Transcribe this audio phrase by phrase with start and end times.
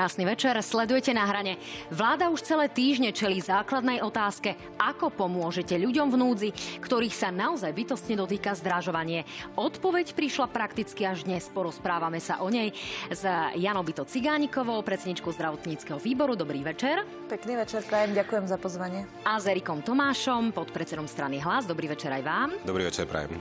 [0.00, 1.60] Krásny večer, sledujete na hrane.
[1.92, 7.68] Vláda už celé týždne čelí základnej otázke, ako pomôžete ľuďom v núdzi, ktorých sa naozaj
[7.68, 9.28] bytostne dotýka zdražovanie.
[9.60, 11.52] Odpoveď prišla prakticky až dnes.
[11.52, 12.72] Porozprávame sa o nej
[13.12, 13.28] s
[13.60, 16.32] Janou Bito Cigánikovou, predsedničkou zdravotníckého výboru.
[16.32, 17.04] Dobrý večer.
[17.28, 19.04] Pekný večer, prajem, ďakujem za pozvanie.
[19.28, 21.68] A s Erikom Tomášom, podpredsedom strany Hlas.
[21.68, 22.48] Dobrý večer aj vám.
[22.64, 23.36] Dobrý večer, prajem.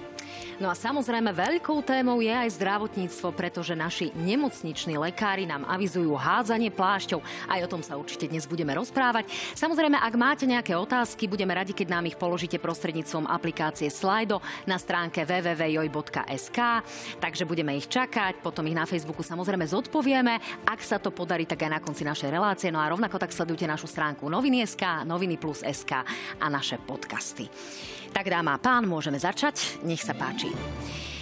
[0.59, 6.67] No a samozrejme veľkou témou je aj zdravotníctvo, pretože naši nemocniční lekári nám avizujú hádzanie
[6.73, 7.23] plášťov.
[7.47, 9.31] Aj o tom sa určite dnes budeme rozprávať.
[9.55, 14.75] Samozrejme, ak máte nejaké otázky, budeme radi, keď nám ich položíte prostredníctvom aplikácie Slido na
[14.75, 16.59] stránke www.joj.sk.
[17.23, 20.67] Takže budeme ich čakať, potom ich na Facebooku samozrejme zodpovieme.
[20.67, 22.67] Ak sa to podarí, tak aj na konci našej relácie.
[22.67, 26.03] No a rovnako tak sledujte našu stránku noviny.sk, noviny plus SK
[26.35, 27.47] a naše podcasty.
[28.09, 29.79] Tak dáma a pán, môžeme začať.
[29.85, 30.49] Nech sa páči.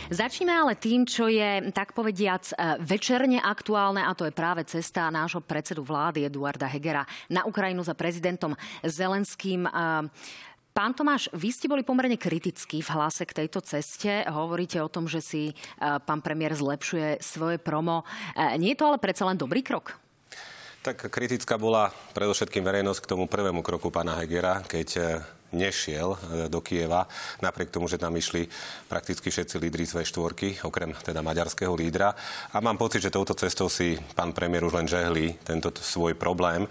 [0.07, 5.11] Začneme ale tým, čo je, tak povediac, e, večerne aktuálne a to je práve cesta
[5.11, 8.55] nášho predsedu vlády Eduarda Hegera na Ukrajinu za prezidentom
[8.87, 9.67] Zelenským.
[9.67, 9.71] E,
[10.71, 14.23] pán Tomáš, vy ste boli pomerne kritickí v hlase k tejto ceste.
[14.31, 15.53] Hovoríte o tom, že si e,
[16.07, 18.07] pán premiér zlepšuje svoje promo.
[18.55, 20.06] Nie je to ale predsa len dobrý krok?
[20.81, 25.19] Tak kritická bola predovšetkým verejnosť k tomu prvému kroku pána Hegera, keď
[25.51, 26.17] nešiel e,
[26.51, 27.07] do Kieva,
[27.39, 28.47] napriek tomu, že tam išli
[28.91, 32.11] prakticky všetci lídri z V4, okrem teda maďarského lídra.
[32.51, 36.67] A mám pocit, že touto cestou si pán premiér už len žehlí tento svoj problém,
[36.67, 36.69] e,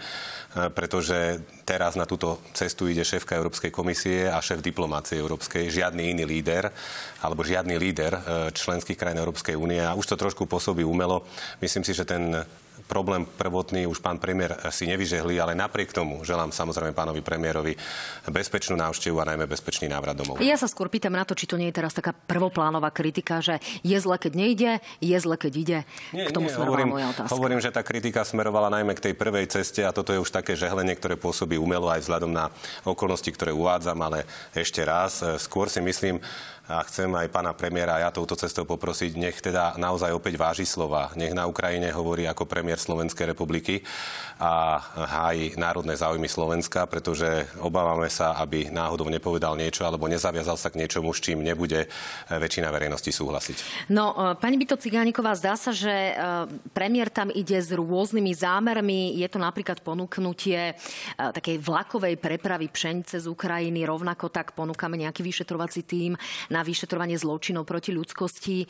[0.69, 6.25] pretože teraz na túto cestu ide šéfka Európskej komisie a šéf diplomácie Európskej, žiadny iný
[6.29, 6.69] líder,
[7.25, 8.21] alebo žiadny líder e,
[8.53, 9.81] členských krajín Európskej únie.
[9.81, 11.25] A už to trošku pôsobí umelo.
[11.65, 12.45] Myslím si, že ten
[12.87, 17.75] problém prvotný už pán premiér si nevyžehli, ale napriek tomu želám samozrejme pánovi premiérovi
[18.31, 20.39] bezpečnú návštevu a najmä bezpečný návrat domov.
[20.39, 23.59] Ja sa skôr pýtam na to, či to nie je teraz taká prvoplánová kritika, že
[23.83, 25.79] je zle, keď nejde, je zle, keď ide.
[26.15, 27.35] Nie, K tomu nie, hovorím, moja otázka.
[27.35, 30.55] Hovorím, že tá kritika smerovala najmä k tej prvej ceste a toto je už také
[30.55, 32.49] žehlenie, ktoré pôsobí umelo aj vzhľadom na
[32.87, 34.25] okolnosti, ktoré uvádzam, ale
[34.55, 36.23] ešte raz, skôr si myslím,
[36.67, 41.15] a chcem aj pána premiéra ja touto cestou poprosiť, nech teda naozaj opäť váži slova.
[41.15, 43.83] Nech na Ukrajine hovorí ako premiér Slovenskej republiky
[44.37, 50.69] a hájí národné záujmy Slovenska, pretože obávame sa, aby náhodou nepovedal niečo alebo nezaviazal sa
[50.69, 51.89] k niečomu, s čím nebude
[52.29, 53.89] väčšina verejnosti súhlasiť.
[53.89, 56.13] No, e, pani Bito Cigániková, zdá sa, že e,
[56.77, 59.17] premiér tam ide s rôznymi zámermi.
[59.17, 60.77] Je to napríklad ponúknutie
[61.17, 63.89] takej vlakovej prepravy pšenice z Ukrajiny.
[63.89, 66.13] Rovnako tak ponúkame nejaký vyšetrovací tým
[66.53, 68.69] na vyšetrovanie zločinov proti ľudskosti.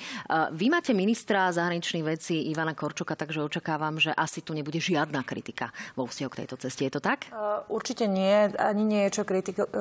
[0.55, 3.43] Vy máte ministra zahraničných vecí Ivana Korčoka, takže
[3.97, 6.85] očakávam, že asi tu nebude žiadna kritika vo vzťahu k tejto ceste.
[6.85, 7.27] Je to tak?
[7.27, 7.33] E,
[7.73, 8.53] určite nie.
[8.57, 9.23] Ani nie je čo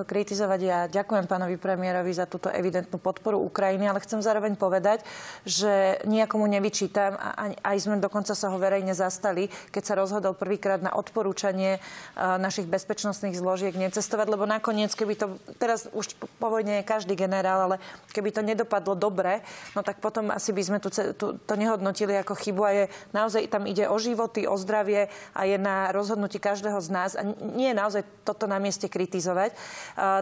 [0.08, 0.60] kritizovať.
[0.64, 5.04] Ja ďakujem pánovi premiérovi za túto evidentnú podporu Ukrajiny, ale chcem zároveň povedať,
[5.44, 10.80] že nijakomu nevyčítam a aj sme dokonca sa ho verejne zastali, keď sa rozhodol prvýkrát
[10.80, 11.80] na odporúčanie e,
[12.16, 15.28] našich bezpečnostných zložiek necestovať, lebo nakoniec, keby to
[15.60, 17.76] teraz už po vojne je každý generál, ale
[18.16, 19.44] keby to nedopadlo dobre,
[19.76, 23.50] no tak potom asi by sme tu, tu, to nehodnotili ako chybu a je naozaj
[23.50, 27.26] tam ide o životy, o zdravie a je na rozhodnutí každého z nás a
[27.58, 29.58] nie je naozaj toto na mieste kritizovať.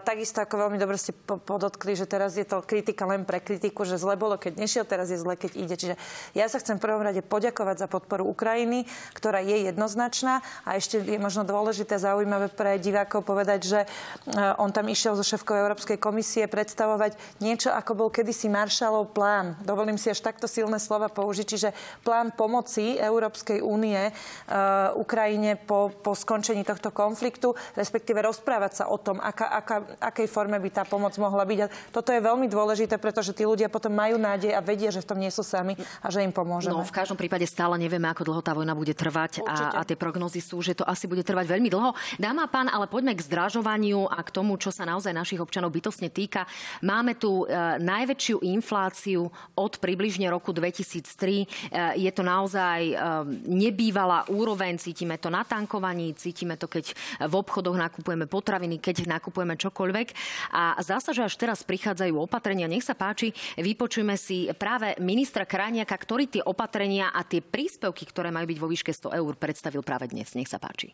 [0.07, 3.99] Takisto ako veľmi dobre ste podotkli, že teraz je to kritika len pre kritiku, že
[3.99, 5.75] zle bolo, keď nešiel, teraz je zle, keď ide.
[5.75, 5.95] Čiže
[6.38, 8.85] ja sa chcem v prvom rade poďakovať za podporu Ukrajiny,
[9.17, 14.69] ktorá je jednoznačná a ešte je možno dôležité zaujímavé pre divákov povedať, že uh, on
[14.69, 19.57] tam išiel zo šéfkou Európskej komisie predstavovať niečo, ako bol kedysi Maršalov plán.
[19.65, 21.69] Dovolím si až takto silné slova použiť, čiže
[22.05, 29.00] plán pomoci Európskej únie uh, Ukrajine po, po skončení tohto konfliktu, respektíve rozprávať sa o
[29.00, 31.59] tom, aká, aká, akej forme by tá pomoc mohla byť.
[31.63, 35.07] A toto je veľmi dôležité, pretože tí ľudia potom majú nádej a vedia, že v
[35.07, 36.75] tom nie sú sami a že im pomôžeme.
[36.75, 39.95] No, v každom prípade stále nevieme, ako dlho tá vojna bude trvať a, a tie
[39.95, 41.95] prognozy sú, že to asi bude trvať veľmi dlho.
[42.19, 46.12] Dáma pán, ale poďme k zdražovaniu a k tomu, čo sa naozaj našich občanov bytostne
[46.12, 46.50] týka.
[46.81, 51.06] Máme tu E, najväčšiu infláciu od približne roku 2003.
[51.13, 51.45] E,
[52.01, 52.95] je to naozaj e,
[53.69, 56.92] nebývalá úroveň, cítime to na tankovaní, cítime to, keď
[57.24, 60.07] v obchodoch nakupujeme potraviny, keď nakupujeme čokoľvek.
[60.51, 62.68] A zdá sa, že až teraz prichádzajú opatrenia.
[62.68, 68.30] Nech sa páči, vypočujme si práve ministra Krajniaka, ktorý tie opatrenia a tie príspevky, ktoré
[68.30, 70.27] majú byť vo výške 100 eur, predstavil práve dnes.
[70.36, 70.92] Nech sa páči.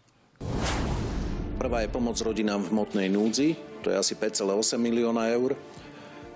[1.60, 5.60] Prvá je pomoc rodinám v hmotnej núdzi, to je asi 5,8 milióna eur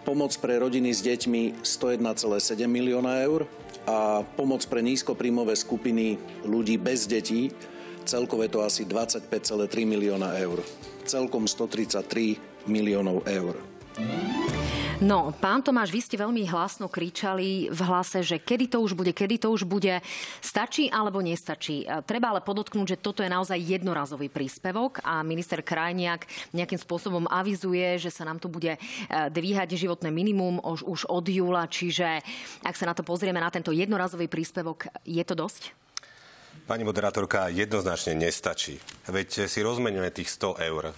[0.04, 3.48] pomoc pre rodiny s deťmi 101,7 milióna eur
[3.88, 7.52] a pomoc pre nízkopríjmové skupiny ľudí bez detí
[8.04, 9.32] celkové to asi 25,3
[9.88, 10.60] milióna eur.
[11.08, 13.56] Celkom 133 miliónov eur.
[15.02, 19.10] No, pán Tomáš, vy ste veľmi hlasno kričali v hlase, že kedy to už bude,
[19.10, 19.90] kedy to už bude.
[20.38, 21.90] Stačí alebo nestačí?
[22.06, 27.98] Treba ale podotknúť, že toto je naozaj jednorazový príspevok a minister Krajniak nejakým spôsobom avizuje,
[27.98, 28.80] že sa nám tu bude e,
[29.10, 32.22] dvíhať životné minimum už od júla, čiže
[32.62, 35.74] ak sa na to pozrieme na tento jednorazový príspevok, je to dosť?
[36.70, 38.78] Pani moderátorka, jednoznačne nestačí.
[39.10, 40.94] Veď si rozmenujeme tých 100 eur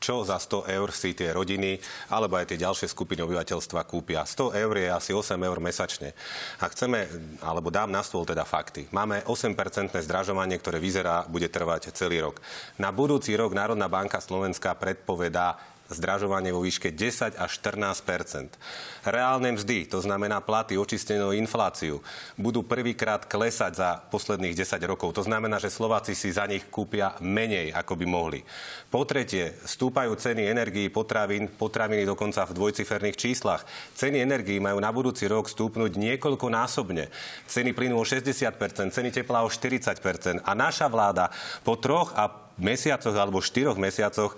[0.00, 1.76] čo za 100 eur si tie rodiny
[2.08, 4.24] alebo aj tie ďalšie skupiny obyvateľstva kúpia.
[4.24, 6.16] 100 eur je asi 8 eur mesačne.
[6.58, 7.04] A chceme,
[7.44, 8.88] alebo dám na stôl teda fakty.
[8.90, 12.40] Máme 8-percentné zdražovanie, ktoré vyzerá, bude trvať celý rok.
[12.80, 18.56] Na budúci rok Národná banka Slovenska predpovedá zdražovanie vo výške 10 až 14%
[19.00, 22.04] Reálne mzdy, to znamená platy očistenú infláciu,
[22.36, 25.16] budú prvýkrát klesať za posledných 10 rokov.
[25.16, 28.44] To znamená, že Slováci si za nich kúpia menej, ako by mohli.
[28.92, 33.64] Po tretie, stúpajú ceny energií, potravín, potraviny dokonca v dvojciferných číslach.
[33.96, 37.08] Ceny energií majú na budúci rok stúpnuť niekoľkonásobne.
[37.48, 41.32] Ceny plynu o 60% ceny tepla o 40% A naša vláda
[41.64, 44.36] po troch a mesiacoch alebo štyroch mesiacoch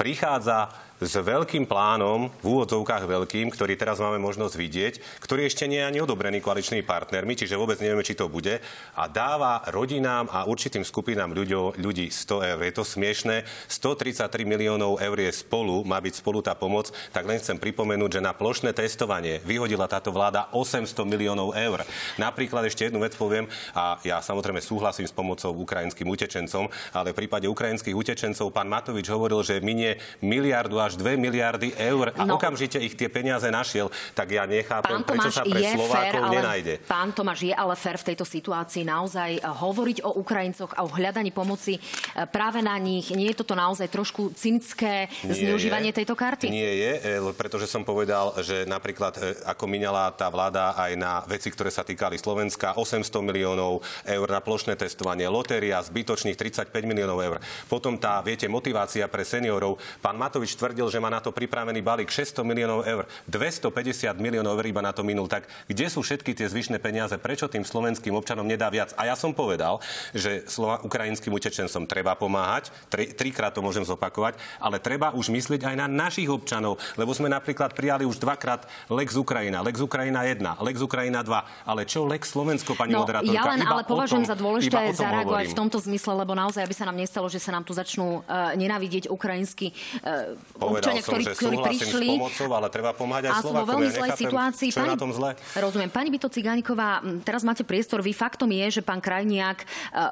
[0.00, 5.78] prichádza s veľkým plánom, v úvodzovkách veľkým, ktorý teraz máme možnosť vidieť, ktorý ešte nie
[5.78, 8.58] je ani odobrený koaličnými partnermi, čiže vôbec nevieme, či to bude,
[8.98, 12.60] a dáva rodinám a určitým skupinám ľuďo, ľudí 100 eur.
[12.66, 13.46] Je to smiešné.
[13.70, 18.24] 133 miliónov eur je spolu, má byť spolu tá pomoc, tak len chcem pripomenúť, že
[18.24, 21.86] na plošné testovanie vyhodila táto vláda 800 miliónov eur.
[22.18, 27.18] Napríklad ešte jednu vec poviem, a ja samozrejme súhlasím s pomocou ukrajinským utečencom, ale v
[27.24, 32.38] prípade ukrajinských utečencov pán Matovič hovoril, že minie miliardu 2 miliardy eur a no.
[32.38, 36.74] okamžite ich tie peniaze našiel, tak ja nechápem, prečo sa pre Slovákov fair, nenájde.
[36.86, 40.90] Pán Tomáš, je ale fér v tejto situácii naozaj eh, hovoriť o Ukrajincoch a o
[40.90, 43.10] hľadaní pomoci eh, práve na nich.
[43.12, 46.48] Nie je toto naozaj trošku cynické zneužívanie tejto karty?
[46.48, 51.50] Nie je, eh, pretože som povedal, že napríklad ako minala tá vláda aj na veci,
[51.50, 57.36] ktoré sa týkali Slovenska, 800 miliónov eur na plošné testovanie, lotéria, zbytočných 35 miliónov eur.
[57.66, 59.80] Potom tá, viete, motivácia pre seniorov.
[59.98, 63.02] Pán Matovič tvrdí, tvrdil, že má na to pripravený balík 600 miliónov eur.
[63.26, 65.26] 250 miliónov eur iba na to minul.
[65.26, 67.18] Tak kde sú všetky tie zvyšné peniaze?
[67.18, 68.94] Prečo tým slovenským občanom nedá viac?
[68.94, 69.82] A ja som povedal,
[70.14, 72.70] že slova ukrajinským utečencom treba pomáhať.
[72.86, 77.26] Tri, trikrát to môžem zopakovať, ale treba už myslieť aj na našich občanov, lebo sme
[77.26, 81.66] napríklad prijali už dvakrát Lex Ukrajina, Lex Ukrajina 1, Lex Ukrajina 2.
[81.66, 83.34] Ale čo Lex Slovensko, pani no, moderátorka?
[83.34, 86.86] Ja len iba ale považujem za dôležité zareagovať v tomto zmysle, lebo naozaj, aby sa
[86.86, 90.28] nám nestalo, že sa nám tu začnú uh, nenávidieť ukrajinskí uh,
[90.74, 92.08] občania, ktorí, som, ktorí prišli.
[92.18, 94.68] Pomocou, ale treba pomáhať aj a sú vo veľmi zlej situácii.
[94.74, 95.30] Čo pani, na tom zle?
[95.56, 95.90] Rozumiem.
[95.90, 98.04] Pani Bito Cigániková, teraz máte priestor.
[98.04, 99.66] Vy faktom je, že pán Krajniak e,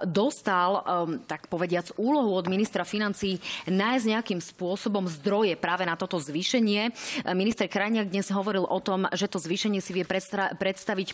[0.08, 3.38] dostal, e, tak povediac, úlohu od ministra financí
[3.68, 6.82] nájsť nejakým spôsobom zdroje práve na toto zvýšenie.
[6.88, 6.90] E,
[7.36, 11.08] minister Krajniak dnes hovoril o tom, že to zvýšenie si vie predstaviť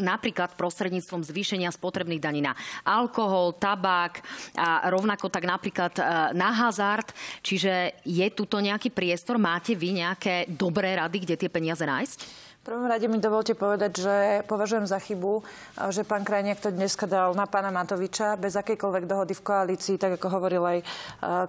[0.00, 4.20] napríklad prostredníctvom zvýšenia spotrebných daní na alkohol, tabák
[4.56, 5.92] a rovnako tak napríklad
[6.32, 7.12] na hazard.
[7.42, 9.36] Čiže je tuto nejaký priestor?
[9.40, 12.46] Máte vy nejaké dobré rady, kde tie peniaze nájsť?
[12.66, 14.16] Prvom rade mi dovolte povedať, že
[14.50, 15.46] považujem za chybu,
[15.94, 20.18] že pán Krajniak to dneska dal na pána Matoviča bez akejkoľvek dohody v koalícii, tak
[20.18, 20.78] ako hovoril aj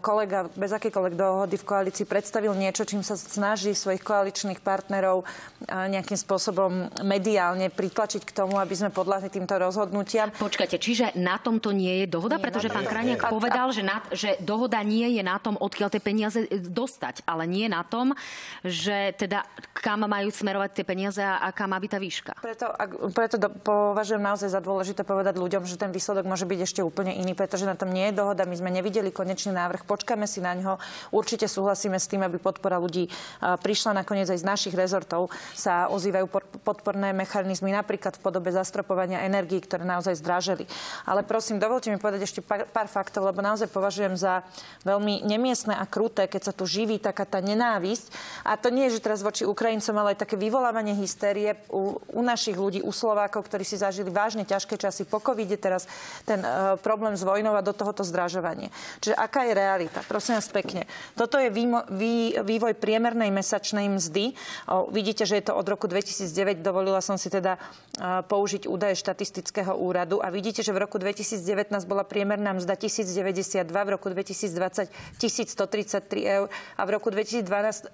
[0.05, 5.25] kolega, bez akejkoľvek dohody v koalícii predstavil niečo, čím sa snaží svojich koaličných partnerov
[5.65, 10.29] nejakým spôsobom mediálne pritlačiť k tomu, aby sme podľahli týmto rozhodnutiam.
[10.37, 12.37] Počkajte, čiže na tomto nie je dohoda?
[12.37, 16.03] Nie, Pretože pán Krajniak povedal, že, na, že dohoda nie je na tom, odkiaľ tie
[16.03, 18.13] peniaze dostať, ale nie na tom,
[18.61, 19.41] že teda
[19.73, 22.31] kam majú smerovať tie peniaze peniaze a aká má byť tá výška.
[22.43, 26.59] Preto, ak, preto do, považujem naozaj za dôležité povedať ľuďom, že ten výsledok môže byť
[26.59, 28.43] ešte úplne iný, pretože na tom nie je dohoda.
[28.43, 30.75] My sme nevideli konečný návrh, počkáme si na ňo.
[31.15, 33.07] Určite súhlasíme s tým, aby podpora ľudí
[33.39, 35.31] prišla nakoniec aj z našich rezortov.
[35.55, 36.27] Sa ozývajú
[36.67, 40.67] podporné mechanizmy, napríklad v podobe zastropovania energií, ktoré naozaj zdraželi.
[41.07, 44.43] Ale prosím, dovolte mi povedať ešte pár, pár faktov, lebo naozaj považujem za
[44.83, 48.11] veľmi nemiestne a kruté, keď sa tu živí taká tá nenávisť.
[48.43, 52.21] A to nie je, že teraz voči Ukrajincom, ale aj také vyvolávanie hystérie u, u
[52.25, 55.85] našich ľudí, u Slovákov, ktorí si zažili vážne ťažké časy po covide, teraz
[56.25, 58.73] ten uh, problém s vojnou a do tohoto zdražovanie.
[58.99, 60.01] Čiže aká je realita?
[60.09, 60.89] Prosím vás pekne.
[61.13, 64.33] Toto je výmo, vý, vývoj priemernej mesačnej mzdy.
[64.65, 66.65] O, vidíte, že je to od roku 2009.
[66.65, 71.69] Dovolila som si teda uh, použiť údaje štatistického úradu a vidíte, že v roku 2019
[71.85, 74.89] bola priemerná mzda 1092, v roku 2020
[75.19, 77.91] 1133 eur a v roku 2021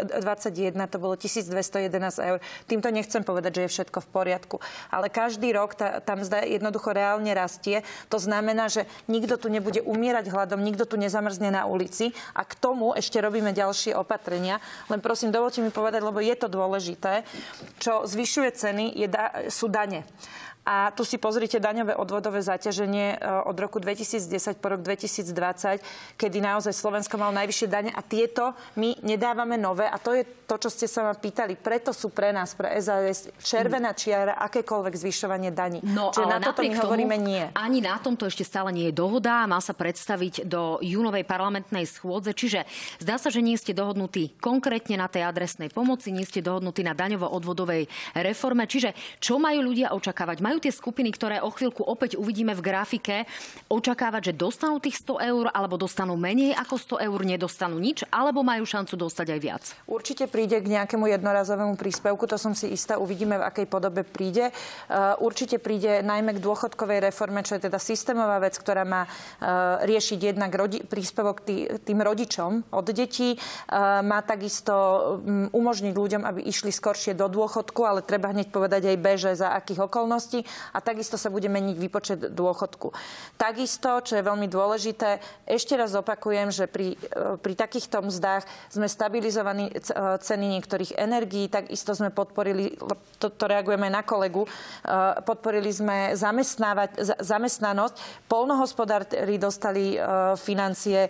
[0.88, 2.38] to bolo 1211 eur.
[2.68, 4.56] Týmto nechcem povedať, že je všetko v poriadku,
[4.94, 7.82] ale každý rok tá, tá mzda jednoducho reálne rastie.
[8.14, 12.54] To znamená, že nikto tu nebude umierať hladom, nikto tu nezamrzne na ulici a k
[12.54, 14.62] tomu ešte robíme ďalšie opatrenia.
[14.94, 17.26] Len prosím, dovolte mi povedať, lebo je to dôležité,
[17.82, 19.08] čo zvyšuje ceny, je
[19.50, 20.06] sú dane.
[20.64, 25.84] A tu si pozrite daňové odvodové zaťaženie e, od roku 2010 po rok 2020,
[26.16, 30.56] kedy naozaj Slovensko malo najvyššie dane a tieto my nedávame nové a to je to,
[30.60, 31.58] čo ste sa ma pýtali.
[31.58, 35.82] Preto sú pre nás, pre SAS, červená čiara akékoľvek zvyšovanie daní.
[35.82, 37.44] No, Čiže na toto my tomu, hovoríme nie.
[37.58, 39.50] Ani na tomto ešte stále nie je dohoda.
[39.50, 42.36] Má sa predstaviť do júnovej parlamentnej schôdze.
[42.36, 42.68] Čiže
[43.02, 46.94] zdá sa, že nie ste dohodnutí konkrétne na tej adresnej pomoci, nie ste dohodnutí na
[46.94, 47.90] daňovo-odvodovej
[48.20, 48.70] reforme.
[48.70, 50.44] Čiže čo majú ľudia očakávať?
[50.44, 53.30] Majú tie skupiny, ktoré o chvíľku opäť uvidíme v grafike,
[53.70, 58.44] očakávať, že dostanú tých 100 eur, alebo dostanú menej ako 100 eur, nedostanú nič, alebo
[58.44, 59.64] majú šancu dostať aj viac?
[59.90, 64.54] Určite príde k nejakému jednorazovému príspevku, to som si istá, uvidíme, v akej podobe príde.
[64.90, 69.82] Uh, určite príde najmä k dôchodkovej reforme, čo je teda systémová vec, ktorá má uh,
[69.86, 73.36] riešiť jednak rodi- príspevok tý, tým rodičom od detí.
[73.36, 78.94] Uh, má takisto um, umožniť ľuďom, aby išli skoršie do dôchodku, ale treba hneď povedať
[78.94, 82.92] aj beže za akých okolností a takisto sa bude meniť výpočet dôchodku.
[83.36, 88.88] Takisto, čo je veľmi dôležité, ešte raz opakujem, že pri, e, pri takýchto mzdách sme
[88.88, 89.74] stabilizovaní e,
[90.20, 92.76] ceny niektorých energií, takisto sme podporili,
[93.20, 94.50] to, to reagujeme na kolegu, e,
[95.24, 96.16] podporili sme
[97.20, 99.98] zamestnanosť, polnohospodári dostali
[100.38, 101.10] financie,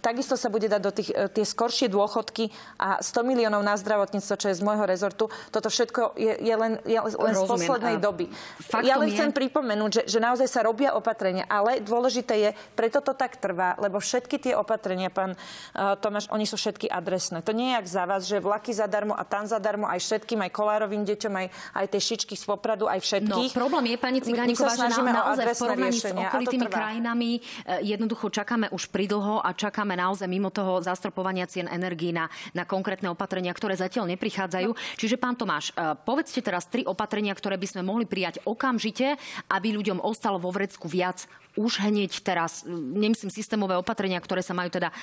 [0.00, 4.48] takisto sa bude dať do tých, tie skoršie dôchodky a 100 miliónov na zdravotníctvo, čo
[4.50, 5.28] je z môjho rezortu.
[5.50, 8.23] Toto všetko je, je len, je len z poslednej doby.
[8.58, 9.16] Faktom ja len je...
[9.16, 13.76] chcem pripomenúť, že, že naozaj sa robia opatrenia, ale dôležité je, preto to tak trvá,
[13.78, 17.44] lebo všetky tie opatrenia, pán uh, Tomáš, oni sú všetky adresné.
[17.44, 20.50] To nie je jak za vás, že vlaky zadarmo a tam zadarmo aj všetkým, aj
[20.54, 23.52] kolárovým deťom, aj, aj tie šičky z Popradu, aj všetkých.
[23.52, 27.40] No, problém je, pani Cigániková, že na, naozaj v porovnaní s okolitými krajinami e,
[27.84, 33.10] jednoducho čakáme už pridlho a čakáme naozaj mimo toho zastropovania cien energií na, na konkrétne
[33.12, 34.70] opatrenia, ktoré zatiaľ neprichádzajú.
[34.70, 34.78] No.
[34.96, 39.18] Čiže pán Tomáš, e, povedzte teraz tri opatrenia, ktoré by sme mohli prijať okamžite,
[39.50, 44.70] aby ľuďom ostalo vo vrecku viac už hneď teraz, nemyslím systémové opatrenia, ktoré sa majú
[44.70, 44.94] teda e,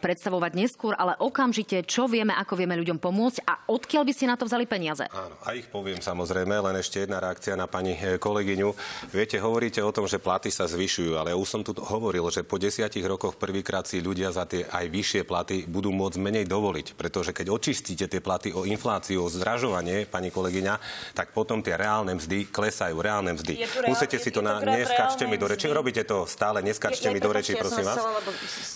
[0.00, 4.36] predstavovať neskôr, ale okamžite, čo vieme, ako vieme ľuďom pomôcť a odkiaľ by ste na
[4.40, 5.04] to vzali peniaze?
[5.12, 8.72] Áno, a ich poviem samozrejme, len ešte jedna reakcia na pani e, kolegyňu.
[9.12, 12.56] Viete, hovoríte o tom, že platy sa zvyšujú, ale už som tu hovoril, že po
[12.56, 17.36] desiatich rokoch prvýkrát si ľudia za tie aj vyššie platy budú môcť menej dovoliť, pretože
[17.36, 20.74] keď očistíte tie platy o infláciu, o zdražovanie, pani kolegyňa,
[21.12, 23.60] tak potom tie reálne mzdy klesajú, reálne mzdy.
[23.88, 27.58] Musíte si to, na, neskačte mi do reči robíte to stále, neskačte mi do rečí,
[27.58, 27.98] prosím vás.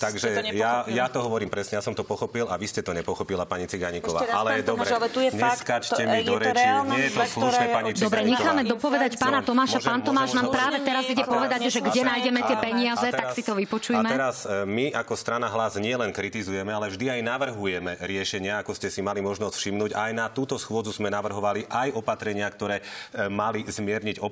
[0.03, 3.47] Takže ja, ja to hovorím presne, ja som to pochopil a vy ste to nepochopila,
[3.47, 4.27] pani Ciganíková.
[4.35, 4.91] Ale dobre,
[5.31, 6.67] neskačte mi do rečí.
[6.91, 8.11] Nie je to slušné, pani Ciganíková.
[8.11, 9.79] Dobre, necháme dopovedať pána Tomáša.
[9.87, 13.55] Pán Tomáš nám práve teraz ide povedať, že kde nájdeme tie peniaze, tak si to
[13.55, 14.03] vypočujme.
[14.03, 18.75] A teraz e, my ako strana hlas nielen kritizujeme, ale vždy aj navrhujeme riešenia, ako
[18.75, 19.91] ste si mali možnosť všimnúť.
[19.95, 24.23] Aj na túto schôdzu sme navrhovali aj opatrenia, ktoré e, mali zmierniť e,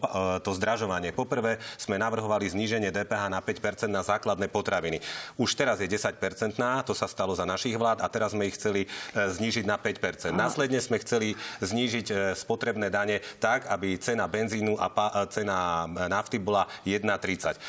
[0.43, 1.15] to zdražovanie.
[1.15, 5.05] Poprvé sme navrhovali znižiť zníženie DPH na 5% na základné potraviny.
[5.37, 6.17] Už teraz je 10%,
[6.89, 10.33] to sa stalo za našich vlád a teraz sme ich chceli e, znížiť na 5%.
[10.33, 16.41] Následne sme chceli znížiť e, spotrebné dane tak, aby cena benzínu a e, cena nafty
[16.41, 17.61] bola 1,30.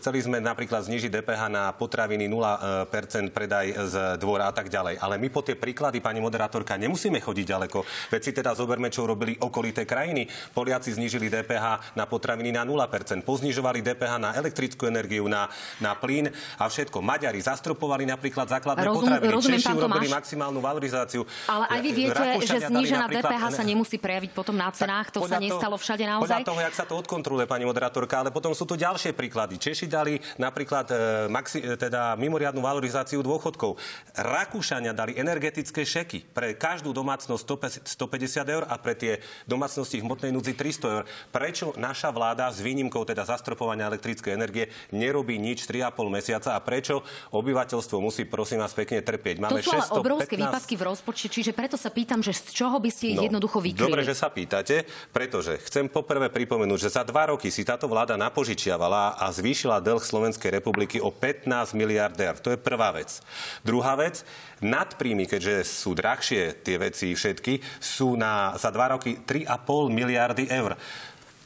[0.00, 4.96] Chceli sme napríklad znižiť DPH na potraviny 0% predaj z dvora a tak ďalej.
[4.96, 7.84] Ale my po tie príklady, pani moderátorka, nemusíme chodiť ďaleko.
[8.08, 10.24] Veď si teda zoberme, čo robili okolité krajiny.
[10.56, 13.20] Poliaci znižili DPH na potraviny na 0%.
[13.20, 15.50] Poznižovali DPH na elektrickú energiu, na,
[15.82, 17.02] na plyn a všetko.
[17.02, 19.32] Maďari zastropovali napríklad základné Rozum, potraviny.
[19.34, 21.26] Rozumiem, Češi urobili maximálnu valorizáciu.
[21.50, 25.10] Ale aj vy viete, Rakúšania že znížená DPH sa nemusí prejaviť potom na cenách.
[25.16, 26.40] To sa nestalo všade naozaj.
[26.40, 29.56] Podľa toho, jak sa to odkontroluje, pani moderátorka, ale potom sú tu ďalšie príklady príklady.
[29.58, 30.94] Češi dali napríklad e,
[31.32, 33.78] maxi, e, teda mimoriadnu valorizáciu dôchodkov.
[34.14, 37.42] Rakúšania dali energetické šeky pre každú domácnosť
[37.88, 41.04] 150 eur a pre tie domácnosti v hmotnej núdzi 300 eur.
[41.32, 47.02] Prečo naša vláda s výnimkou teda zastropovania elektrickej energie nerobí nič 3,5 mesiaca a prečo
[47.34, 49.42] obyvateľstvo musí prosím vás pekne trpieť?
[49.42, 49.98] Máme to sú 615...
[49.98, 53.26] obrovské výpadky v rozpočte, čiže preto sa pýtam, že z čoho by ste ich no,
[53.26, 53.90] jednoducho vykryli?
[53.90, 58.14] Dobre, že sa pýtate, pretože chcem poprvé pripomenúť, že za dva roky si táto vláda
[58.14, 62.38] napožičiavala a zvýšila dlh Slovenskej republiky o 15 miliard eur.
[62.38, 63.18] To je prvá vec.
[63.66, 64.22] Druhá vec,
[64.60, 70.76] nadpríjmy, keďže sú drahšie tie veci všetky, sú na, za dva roky 3,5 miliardy eur.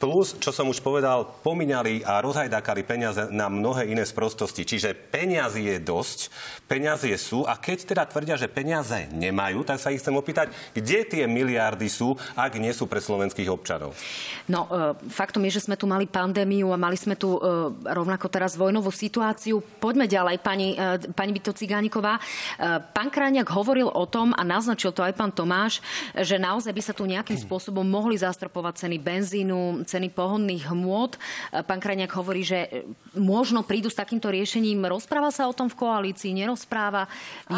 [0.05, 4.69] Plus, čo som už povedal, pominali a rozhajdákali peniaze na mnohé iné sprostosti.
[4.69, 6.29] Čiže peniazy je dosť,
[6.69, 11.09] peniaze sú a keď teda tvrdia, že peniaze nemajú, tak sa ich chcem opýtať, kde
[11.09, 13.97] tie miliardy sú, ak nie sú pre slovenských občanov.
[14.45, 18.29] No, e, faktom je, že sme tu mali pandémiu a mali sme tu e, rovnako
[18.29, 19.65] teraz vojnovú situáciu.
[19.81, 22.21] Poďme ďalej, pani, e, pani Bito Cigániková.
[22.93, 25.81] Pán Kráňak hovoril o tom a naznačil to aj pán Tomáš,
[26.13, 31.15] že naozaj by sa tu nejakým spôsobom mohli zastropovať ceny benzínu, ceny pohonných hmôt.
[31.55, 32.83] Pán Krajňák hovorí, že
[33.15, 34.83] možno prídu s takýmto riešením.
[34.91, 37.07] Rozpráva sa o tom v koalícii, nerozpráva?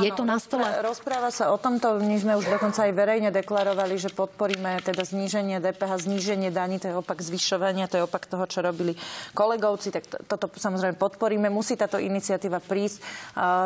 [0.04, 0.68] Je to na stole?
[0.84, 1.96] Rozpráva sa o tomto.
[2.04, 6.92] My sme už dokonca aj verejne deklarovali, že podporíme teda zníženie DPH, zníženie daní, to
[6.92, 8.92] je opak zvyšovania, to je opak toho, čo robili
[9.32, 9.88] kolegovci.
[9.96, 11.48] Tak to, toto samozrejme podporíme.
[11.48, 13.00] Musí táto iniciatíva prísť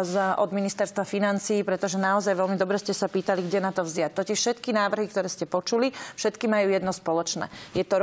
[0.07, 4.15] z, od ministerstva financí, pretože naozaj veľmi dobre ste sa pýtali, kde na to vziať.
[4.15, 7.51] Totiž všetky návrhy, ktoré ste počuli, všetky majú jedno spoločné.
[7.75, 7.99] Je to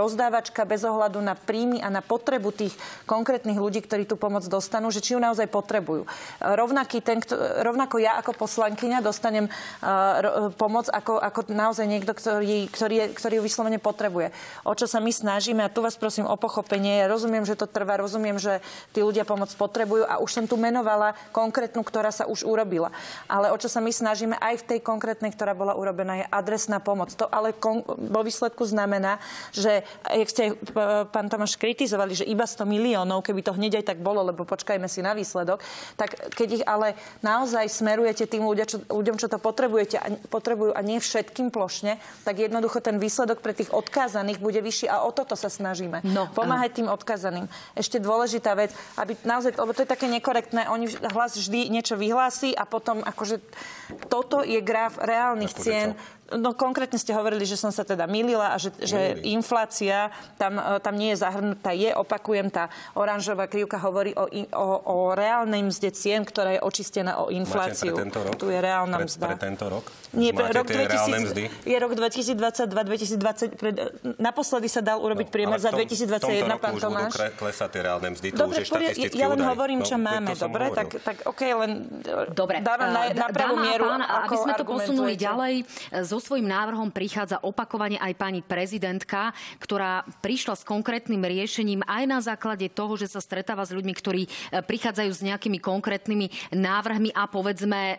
[0.47, 2.73] rozdávačka bez ohľadu na príjmy a na potrebu tých
[3.03, 6.07] konkrétnych ľudí, ktorí tú pomoc dostanú, že či ju naozaj potrebujú.
[6.39, 7.19] Rovnaký ten,
[7.63, 13.33] rovnako ja ako poslankyňa dostanem uh, pomoc ako, ako naozaj niekto, ktorý, ktorý, je, ktorý
[13.39, 14.31] ju vyslovene potrebuje.
[14.63, 17.67] O čo sa my snažíme, a tu vás prosím o pochopenie, ja rozumiem, že to
[17.67, 18.63] trvá, rozumiem, že
[18.95, 22.93] tí ľudia pomoc potrebujú a už som tu menovala konkrétnu, ktorá sa už urobila.
[23.27, 26.79] Ale o čo sa my snažíme aj v tej konkrétnej, ktorá bola urobená, je adresná
[26.79, 27.11] pomoc.
[27.19, 29.19] To ale kon- vo výsledku znamená,
[29.51, 29.83] že,
[30.37, 30.53] ste,
[31.09, 34.85] pán Tomáš, kritizovali, že iba 100 miliónov, keby to hneď aj tak bolo, lebo počkajme
[34.85, 35.65] si na výsledok,
[35.97, 36.93] tak keď ich ale
[37.25, 41.97] naozaj smerujete tým ľudia, čo, ľuďom, čo to potrebujete a, potrebujú a nie všetkým plošne,
[42.21, 46.05] tak jednoducho ten výsledok pre tých odkázaných bude vyšší a o toto sa snažíme.
[46.05, 47.49] No, Pomáhať tým odkázaným.
[47.73, 48.69] Ešte dôležitá vec,
[49.01, 53.41] aby naozaj, lebo to je také nekorektné, oni hlas vždy niečo vyhlási a potom akože
[54.11, 55.97] toto je graf reálnych cien.
[55.97, 56.16] Čo?
[56.27, 60.83] No konkrétne ste hovorili, že som sa teda milila a že, že inflácia tam, e,
[60.83, 61.71] tam nie je zahrnutá.
[61.71, 62.67] Je, opakujem, tá
[62.99, 67.95] oranžová krivka hovorí o, o, o reálnej mzde cien, ktorá je očistená o infláciu.
[67.95, 68.33] Máte pre tento rok?
[68.35, 69.27] Tu je reálna pre, mzda.
[69.31, 69.85] Pre tento rok?
[70.19, 73.55] Nie, pre rok 2000, je rok 2022, 2020.
[73.55, 73.75] Pred,
[74.19, 77.15] naposledy sa dal urobiť no, priemer za 2021, pán Tomáš.
[77.15, 80.11] Budú klesať tie reálne mzdy, to dobre, už je štatistický Ja len hovorím, čo no,
[80.11, 80.75] máme, dobre?
[80.75, 81.71] Tak, tak OK, len
[82.35, 82.59] dobre.
[82.59, 85.55] dávam na, na pravú mieru, pán, aby sme to posunuli ďalej,
[86.03, 92.03] zo so svojím návrhom prichádza opakovane aj pani prezidentka, ktorá prišla s konkrétnym riešením aj
[92.09, 94.29] na základe toho, že sa stretáva s ľuďmi, ktorí e,
[94.65, 97.95] prichádzajú s nejakými konkrétnymi návrhmi a povedzme e,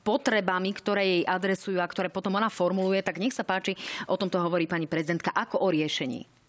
[0.00, 3.04] potrebami, ktoré jej adresujú a ktoré potom ona formuluje.
[3.04, 3.76] Tak nech sa páči,
[4.08, 6.39] o tomto hovorí pani prezidentka, ako o riešení.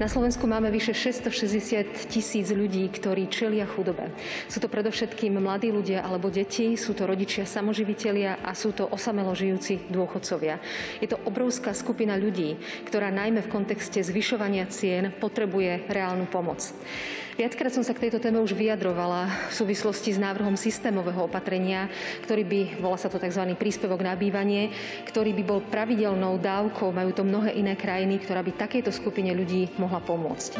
[0.00, 4.08] Na Slovensku máme vyše 660 tisíc ľudí, ktorí čelia chudobe.
[4.48, 9.36] Sú to predovšetkým mladí ľudia alebo deti, sú to rodičia samoživitelia a sú to osamelo
[9.36, 10.56] žijúci dôchodcovia.
[11.04, 12.56] Je to obrovská skupina ľudí,
[12.88, 16.64] ktorá najmä v kontexte zvyšovania cien potrebuje reálnu pomoc.
[17.38, 21.86] Viackrát som sa k tejto téme už vyjadrovala v súvislosti s návrhom systémového opatrenia,
[22.26, 23.54] ktorý by, volá sa to tzv.
[23.54, 24.74] príspevok na bývanie,
[25.06, 29.70] ktorý by bol pravidelnou dávkou, majú to mnohé iné krajiny, ktorá by takejto skupine ľudí
[29.78, 30.58] mohla pomôcť.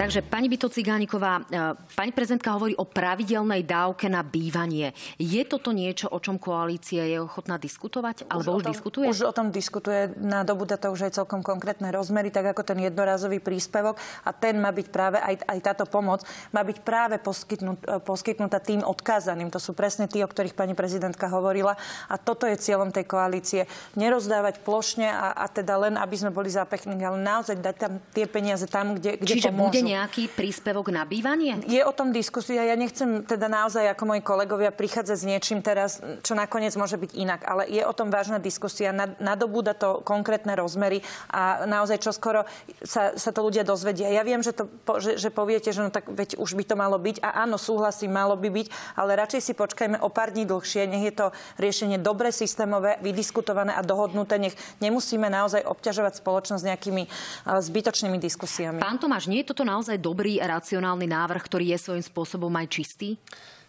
[0.00, 4.96] Takže pani Bito Cigániková, e, pani prezidentka hovorí o pravidelnej dávke na bývanie.
[5.20, 8.24] Je toto niečo, o čom koalícia je ochotná diskutovať?
[8.24, 9.06] Už alebo už tom, diskutuje?
[9.12, 10.16] Už o tom diskutuje.
[10.16, 14.00] Na dobu to už aj celkom konkrétne rozmery, tak ako ten jednorazový príspevok.
[14.24, 18.82] A ten má byť práve aj, aj táto pomoc má byť práve poskytnutá, poskytnutá tým
[18.82, 19.54] odkázaným.
[19.54, 21.78] To sú presne tí, o ktorých pani prezidentka hovorila.
[22.10, 23.70] A toto je cieľom tej koalície.
[23.94, 28.26] Nerozdávať plošne a, a teda len, aby sme boli zápechní, ale naozaj dať tam tie
[28.26, 29.70] peniaze tam, kde, kde Čiže pomôžu.
[29.70, 31.62] bude nejaký príspevok na bývanie?
[31.66, 32.66] Je o tom diskusia.
[32.66, 37.10] Ja nechcem teda naozaj ako moji kolegovia prichádzať s niečím teraz, čo nakoniec môže byť
[37.14, 37.40] inak.
[37.46, 38.94] Ale je o tom vážna diskusia.
[39.18, 42.46] Nadobúda to konkrétne rozmery a naozaj čoskoro
[42.84, 44.12] sa, sa to ľudia dozvedia.
[44.12, 44.70] Ja viem, že, to,
[45.02, 47.26] že, že povie poviete, že no tak veď už by to malo byť.
[47.26, 50.86] A áno, súhlasím, malo by byť, ale radšej si počkajme o pár dní dlhšie.
[50.86, 51.26] Nech je to
[51.58, 54.38] riešenie dobre, systémové, vydiskutované a dohodnuté.
[54.38, 57.02] Nech nemusíme naozaj obťažovať spoločnosť nejakými
[57.50, 58.78] zbytočnými diskusiami.
[58.78, 63.18] Pán Tomáš, nie je toto naozaj dobrý racionálny návrh, ktorý je svojím spôsobom aj čistý?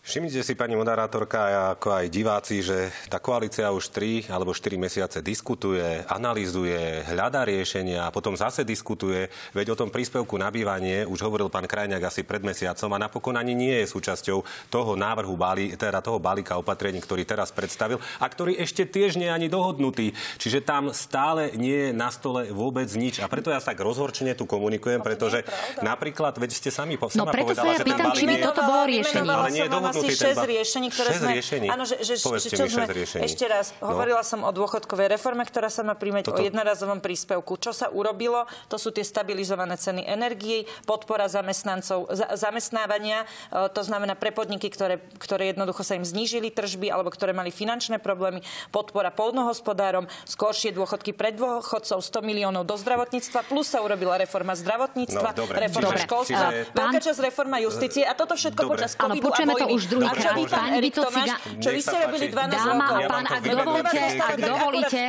[0.01, 5.21] Všimnite si, pani moderátorka, ako aj diváci, že tá koalícia už 3 alebo 4 mesiace
[5.21, 9.29] diskutuje, analýzuje, hľadá riešenia a potom zase diskutuje.
[9.53, 13.37] Veď o tom príspevku na bývanie už hovoril pán Krajňák asi pred mesiacom a napokon
[13.37, 14.41] ani nie je súčasťou
[14.73, 19.29] toho návrhu balí, teda toho balíka opatrení, ktorý teraz predstavil a ktorý ešte tiež nie
[19.29, 20.17] je ani dohodnutý.
[20.41, 23.21] Čiže tam stále nie je na stole vôbec nič.
[23.21, 25.45] A preto ja tak rozhorčene tu komunikujem, pretože
[25.85, 29.29] napríklad, veď ste sami no, preto povedala, sa ja pýtam, či by toto bolo riešenie.
[29.29, 31.32] Ale nie je si 6 riešení, ktoré 6 sme...
[31.34, 31.67] riešení?
[31.67, 33.21] Áno, že, že, Povedzte že čo sme, 6 riešení.
[33.23, 33.89] Ešte raz, No.
[33.89, 37.56] hovorila som o dôchodkovej reforme, ktorá sa má príjmať Toto- o jednorazovom príspevku.
[37.56, 38.43] Čo sa urobilo?
[38.67, 44.67] To sú tie stabilizované ceny energií, podpora zamestnancov, za, zamestnávania, e, to znamená pre podniky,
[44.67, 50.71] ktoré, ktoré jednoducho sa im znížili tržby alebo ktoré mali finančné problémy, podpora polnohospodárom, skoršie
[50.71, 55.56] dôchodky pre dôchodcov, 100 miliónov do zdravotníctva, plus sa urobila reforma zdravotníctva, No, dobre.
[55.62, 58.73] reforma Čiže- školstva, čiže- veľká časť reforma justície a toto všetko Dobre.
[58.77, 59.75] počas Áno, covidu počujeme a to vojny.
[59.81, 60.21] Už druhýkrát.
[60.21, 62.37] A čo vy, pán Pani Erik Tomáš, čo vy ste robili páči.
[62.37, 62.85] 12 Dáma rokov?
[62.85, 65.01] a Ja vám pán, ak dovolíte, ak dovolíte,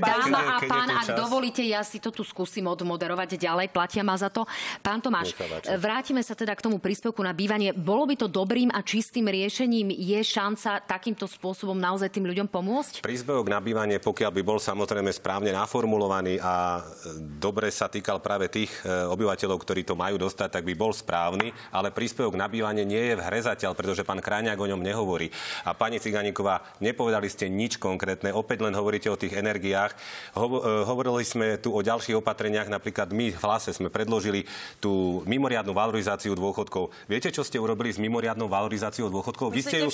[0.00, 4.16] dáma a pán, tu ak dovolíte, ja si to tu skúsim odmoderovať ďalej, platia ma
[4.16, 4.48] za to.
[4.80, 5.36] Pán Tomáš,
[5.76, 7.76] vrátime sa teda k tomu príspevku na bývanie.
[7.76, 9.92] Bolo by to dobrým a čistým riešením?
[9.92, 13.04] Je šanca takýmto spôsobom naozaj tým ľuďom pomôcť?
[13.04, 18.48] Príspevok na bývanie, pokiaľ by bol samozrejme správne naformulovaný a e, dobre sa týkal práve
[18.48, 22.86] tých e, obyvateľov, ktorí to majú dostať, tak by bol správny, ale príspevok na bývanie
[22.86, 25.30] nie je v hre zatiaľ, pretože pán Kráňák o ňom nehovorí.
[25.62, 29.94] A pani Ciganíková, nepovedali ste nič konkrétne, opäť len hovoríte o tých energiách.
[29.94, 30.38] E,
[30.86, 34.46] hovorili sme tu o ďalších opatreniach, napríklad my v hlase sme predložili
[34.80, 36.90] tú mimoriadnu valorizáciu dôchodkov.
[37.06, 39.54] Viete, čo ste urobili s mimoriadnou valorizáciou dôchodkov?
[39.54, 39.90] Vy ste ju,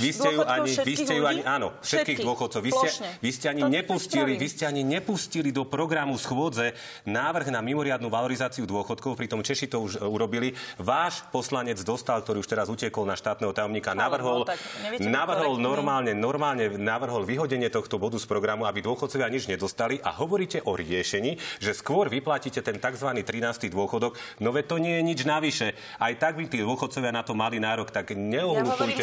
[0.00, 2.60] vy ste ju ani, vy ste ju ani, áno, všetkých Všetkých, dôchodcov.
[2.62, 2.88] Vy ste,
[3.22, 6.74] vy ste ani nepustili, vy ste ani nepustili do programu schôdze
[7.06, 10.54] návrh na mimoriadnu valorizáciu dôchodkov, pritom Češi to už e, urobili.
[10.78, 16.66] Váš poslanec dostal, ktorý už teraz utekol na štátneho tajomníka, navrhol, no navrhol normálne, normálne
[16.74, 21.72] navrhol vyhodenie tohto bodu z programu, aby dôchodcovia nič nedostali a hovoríte o riešení, že
[21.76, 23.08] skôr vyplatíte ten tzv.
[23.22, 23.68] 13.
[23.70, 24.16] dôchodok.
[24.40, 25.74] No veď to nie je nič navyše.
[26.00, 28.14] Aj tak by tí dôchodcovia na to mali nárok, tak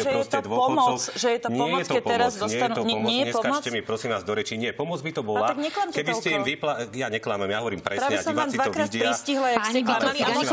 [0.00, 0.68] že je proste to dôchodcov.
[0.70, 2.94] pomoc, že je to nie pomoc, je to keď teraz pomoc, nie je to nie-
[2.94, 3.08] pomoc.
[3.10, 3.76] nie je Neskačte pomoc?
[3.76, 4.54] mi prosím vás do rečí.
[4.58, 5.46] Nie, pomoc by to bola.
[5.54, 6.72] Neklamte Keby ste im vypla...
[6.96, 9.02] Ja neklamem, ja hovorím presne Práve a diváci to vidia.
[9.10, 9.80] pristihla, jak Pani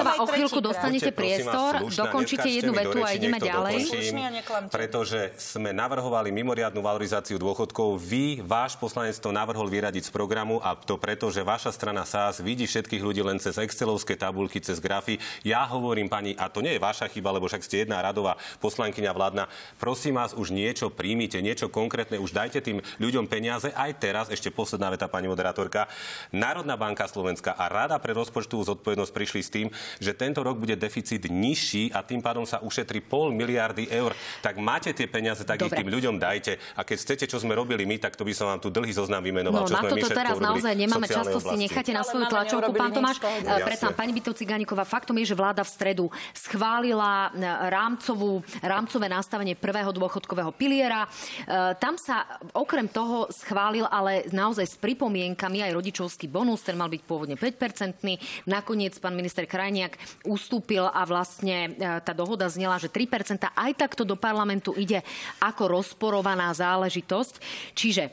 [0.08, 3.76] aj o chvíľku dostanete priestor, dokončite jednu vetu a ideme ďalej.
[4.02, 4.74] Neklamte.
[4.74, 7.98] Pretože sme navrhovali mimoriadnu valorizáciu dôchodkov.
[7.98, 12.40] Vy, váš poslanec to navrhol vyradiť z programu a to preto, že vaša strana SAS
[12.40, 15.18] vidí všetkých ľudí len cez excelovské tabulky, cez grafy.
[15.42, 19.12] Ja hovorím pani, a to nie je vaša chyba, lebo však ste jedna radová poslankyňa
[19.12, 19.44] vládna.
[19.82, 23.74] Prosím vás, už niečo príjmite, niečo konkrétne, už dajte tým ľuďom peniaze.
[23.74, 25.90] Aj teraz, ešte posledná veta, pani moderátorka.
[26.30, 30.76] Národná banka Slovenska a Rada pre rozpočtovú zodpovednosť prišli s tým, že tento rok bude
[30.78, 34.12] deficit nižší a tým pádom sa ušetrí pol miliardy eur.
[34.44, 35.80] Tak máte tie peniaze, tak ich Dobre.
[35.84, 36.60] tým ľuďom dajte.
[36.76, 39.24] A keď chcete, čo sme robili my, tak to by som vám tu dlhý zoznam
[39.24, 39.64] vymenoval.
[39.64, 42.26] No čo na sme toto teraz naozaj nemáme čas, sociálnej to si necháte na svoju
[42.28, 43.18] tlačovku, pán Tomáš.
[43.24, 43.64] Eh.
[43.64, 49.56] Predsa, pani Bitou Cigániková, faktom je, že vláda v stredu schválila eh, rámcovú, rámcové nastavenie
[49.58, 51.06] prvého dôchodkového piliera.
[51.08, 56.92] Eh, Tam sa okrem toho schválil ale naozaj s pripomienkami aj rodičovský bonus, ten mal
[56.92, 58.46] byť pôvodne 5-percentný.
[58.50, 61.74] Nakoniec pán minister Krajniak ustúpil a vlastne
[62.04, 63.48] tá dohoda znela, že 3%.
[63.48, 65.06] Aj takto do parlamentu ide
[65.38, 67.34] ako rozporovaná záležitosť.
[67.78, 68.10] Čiže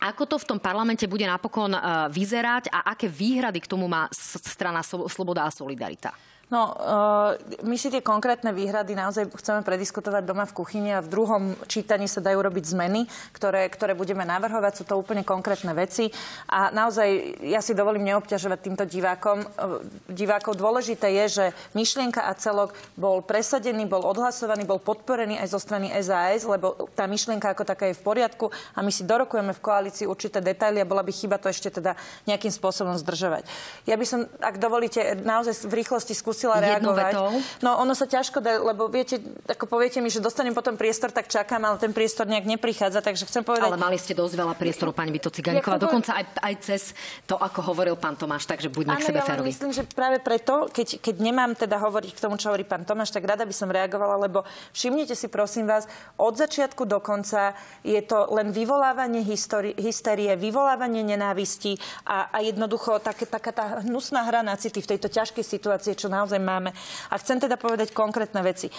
[0.00, 4.08] ako to v tom parlamente bude napokon eh, vyzerať a aké výhrady k tomu má
[4.12, 6.29] strana Slo- Sloboda a Solidarita?
[6.50, 11.06] No, uh, my si tie konkrétne výhrady naozaj chceme prediskutovať doma v kuchyni a v
[11.06, 14.82] druhom čítaní sa dajú robiť zmeny, ktoré, ktoré budeme navrhovať.
[14.82, 16.10] Sú to úplne konkrétne veci.
[16.50, 19.46] A naozaj, ja si dovolím neobťažovať týmto divákom.
[19.46, 19.78] Uh,
[20.10, 21.44] divákov dôležité je, že
[21.78, 27.06] myšlienka a celok bol presadený, bol odhlasovaný, bol podporený aj zo strany SAS, lebo tá
[27.06, 30.90] myšlienka ako taká je v poriadku a my si dorokujeme v koalícii určité detaily a
[30.90, 31.94] bola by chyba to ešte teda
[32.26, 33.46] nejakým spôsobom zdržovať.
[33.86, 37.12] Ja by som, ak dovolíte, naozaj v rýchlosti skúsila Jednou reagovať.
[37.12, 37.28] vetou.
[37.60, 41.28] No ono sa ťažko dá, lebo viete, ako poviete mi, že dostanem potom priestor, tak
[41.28, 43.68] čakám, ale ten priestor nejak neprichádza, takže chcem povedať...
[43.68, 46.82] Ale mali ste dosť veľa priestoru, pani Bito Ciganíková, dokonca aj, aj cez
[47.28, 49.52] to, ako hovoril pán Tomáš, takže buďme k sebe ja férovi.
[49.52, 53.12] myslím, že práve preto, keď, keď nemám teda hovoriť k tomu, čo hovorí pán Tomáš,
[53.12, 55.84] tak rada by som reagovala, lebo všimnite si, prosím vás,
[56.16, 57.52] od začiatku do konca
[57.84, 61.76] je to len vyvolávanie histori- hysterie, vyvolávanie nenávisti
[62.08, 66.06] a, a jednoducho také, taká tá hnusná hra na city v tejto ťažkej situácii, čo
[66.06, 66.70] naozaj máme.
[67.10, 68.68] A chcem teda povedať konkrétne veci.
[68.68, 68.74] E,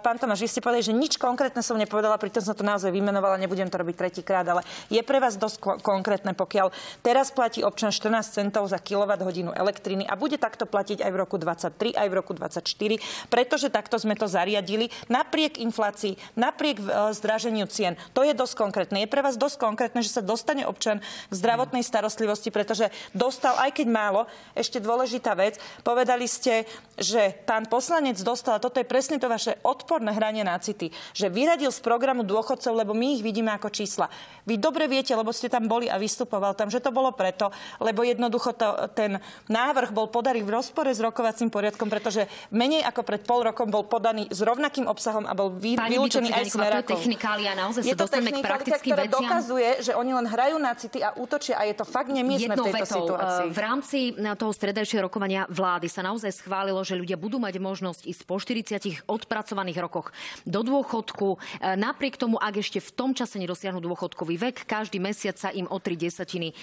[0.00, 3.36] Pán Tomáš, vy ste povedali, že nič konkrétne som nepovedala, pritom som to naozaj vymenovala,
[3.36, 6.70] nebudem to robiť tretíkrát, ale je pre vás dosť ko- konkrétne, pokiaľ
[7.02, 8.78] teraz platí občan 14 centov za
[9.20, 12.62] hodinu elektriny a bude takto platiť aj v roku 23, aj v roku 24,
[13.32, 16.84] pretože takto sme to zariadili napriek inflácii, napriek e,
[17.16, 17.98] zdraženiu cien.
[18.14, 19.02] To je dosť konkrétne.
[19.02, 23.80] Je pre vás dosť konkrétne, že sa dostane občan k zdravotnej starostlivosti, pretože dostal, aj
[23.80, 24.20] keď málo,
[24.52, 26.68] ešte dôležitá vec, povedali ste,
[27.00, 31.72] že pán poslanec dostal, toto je presne to vaše odporné hranie na city, že vyradil
[31.72, 34.12] z programu dôchodcov, lebo my ich vidíme ako čísla.
[34.44, 37.48] Vy dobre viete, lebo ste tam boli a vystupoval tam, že to bolo preto,
[37.80, 39.16] lebo jednoducho to, ten
[39.48, 43.88] návrh bol podaný v rozpore s rokovacím poriadkom, pretože menej ako pred pol rokom bol
[43.88, 47.00] podaný s rovnakým obsahom a bol vy, vylúčený aj smerákov.
[47.00, 49.24] To je technikália, naozaj je sa dostaneme k praktickým veciam.
[49.24, 52.60] dokazuje, že oni len hrajú na city a útočia a je to fakt nemiestne v
[52.60, 53.48] tejto vetou, situácii.
[53.48, 53.98] V rámci
[54.36, 56.28] toho stredajšieho rokovania vlády sa naozaj
[56.60, 60.12] schválilo, že ľudia budú mať možnosť ísť po 40 odpracovaných rokoch
[60.44, 61.40] do dôchodku.
[61.56, 65.64] E, napriek tomu, ak ešte v tom čase nedosiahnu dôchodkový vek, každý mesiac sa im
[65.64, 66.54] o 3 desatiny e,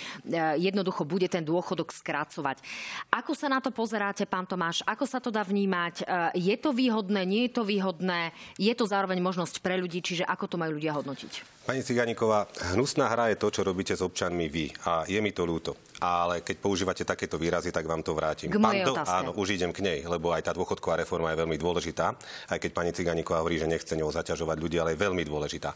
[0.62, 2.62] jednoducho bude ten dôchodok skracovať.
[3.10, 4.86] Ako sa na to pozeráte, pán Tomáš?
[4.86, 6.06] Ako sa to dá vnímať?
[6.06, 8.38] E, je to výhodné, nie je to výhodné?
[8.62, 11.66] Je to zároveň možnosť pre ľudí, čiže ako to majú ľudia hodnotiť?
[11.66, 12.46] Pani Ciganíková,
[12.78, 14.70] hnusná hra je to, čo robíte s občanmi vy.
[14.86, 15.74] A je mi to ľúto.
[15.98, 18.54] Ale keď používate takéto výrazy, tak vám to vrátim.
[18.54, 21.58] K mojej Pán, áno, už idem k nej, lebo aj tá dôchodková reforma je veľmi
[21.58, 22.14] dôležitá.
[22.54, 25.74] Aj keď pani Ciganíková hovorí, že nechce ňou zaťažovať ľudí, ale je veľmi dôležitá.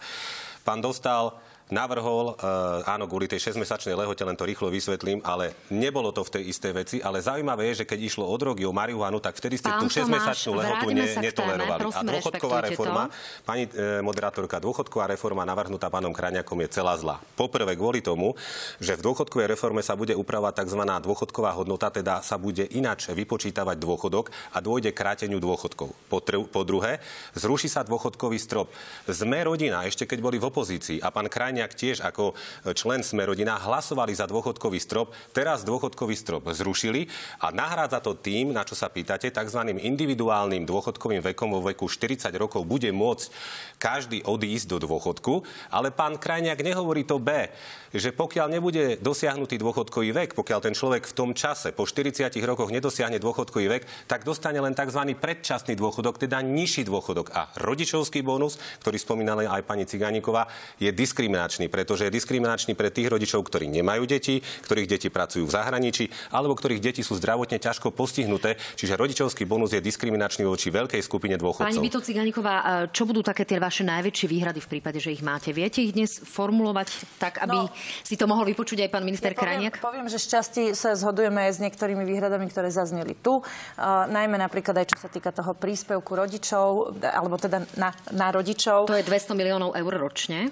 [0.61, 1.33] Pán Dostal
[1.71, 6.37] navrhol, uh, áno, kvôli tej 6-mesačnej lehote, len to rýchlo vysvetlím, ale nebolo to v
[6.37, 9.55] tej istej veci, ale zaujímavé je, že keď išlo o drogy, o marihuanu, tak vtedy
[9.55, 11.81] ste Pán tú 6-mesačnú lehotu ne, netolerovali.
[11.81, 13.13] Prosím, a dôchodková reforma, to.
[13.47, 17.23] pani e, moderátorka, dôchodková reforma navrhnutá pánom Kraňakom je celá zlá.
[17.39, 18.35] Poprvé kvôli tomu,
[18.83, 20.81] že v dôchodkovej reforme sa bude upravovať tzv.
[20.83, 25.95] dôchodková hodnota, teda sa bude ináč vypočítavať dôchodok a dôjde k kráteniu dôchodkov.
[26.11, 26.99] Po, tr- po druhé,
[27.31, 28.67] zruší sa dôchodkový strop.
[29.07, 32.33] Sme rodina, ešte keď boli v opozícii a pán Krajňák Kaliňák tiež ako
[32.73, 35.13] člen Smerodina hlasovali za dôchodkový strop.
[35.29, 37.05] Teraz dôchodkový strop zrušili
[37.37, 39.61] a nahrádza to tým, na čo sa pýtate, tzv.
[39.77, 43.29] individuálnym dôchodkovým vekom vo veku 40 rokov bude môcť
[43.77, 47.53] každý odísť do dôchodku, ale pán Krajniak nehovorí to B,
[47.93, 52.71] že pokiaľ nebude dosiahnutý dôchodkový vek, pokiaľ ten človek v tom čase po 40 rokoch
[52.73, 55.13] nedosiahne dôchodkový vek, tak dostane len tzv.
[55.13, 57.35] predčasný dôchodok, teda nižší dôchodok.
[57.35, 60.47] A rodičovský bonus, ktorý spomínala aj pani Cigániková,
[60.79, 65.49] je diskriminačný diskriminačný, pretože je diskriminačný pre tých rodičov, ktorí nemajú deti, ktorých deti pracujú
[65.49, 68.61] v zahraničí, alebo ktorých deti sú zdravotne ťažko postihnuté.
[68.77, 71.65] Čiže rodičovský bonus je diskriminačný voči veľkej skupine dôchodcov.
[71.65, 75.49] Pani Vito Ciganíková, čo budú také tie vaše najväčšie výhrady v prípade, že ich máte?
[75.49, 77.73] Viete ich dnes formulovať tak, aby no,
[78.05, 79.73] si to mohol vypočuť aj pán minister ja poviem, Krajniak?
[79.81, 83.41] Poviem, že šťastí sa zhodujeme aj s niektorými výhradami, ktoré zazneli tu.
[83.41, 88.91] Uh, najmä napríklad aj čo sa týka toho príspevku rodičov, alebo teda na, na rodičov.
[88.91, 90.51] To je 200 miliónov eur ročne.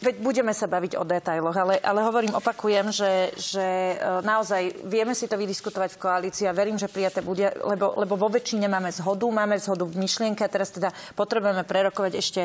[0.00, 5.12] Veď budeme sa baviť o detailoch, ale, ale hovorím, opakujem, že, že e, naozaj vieme
[5.12, 8.88] si to vydiskutovať v koalícii a verím, že prijaté bude, lebo, lebo vo väčšine máme
[8.88, 12.42] zhodu, máme zhodu v myšlienke a teraz teda potrebujeme prerokovať ešte,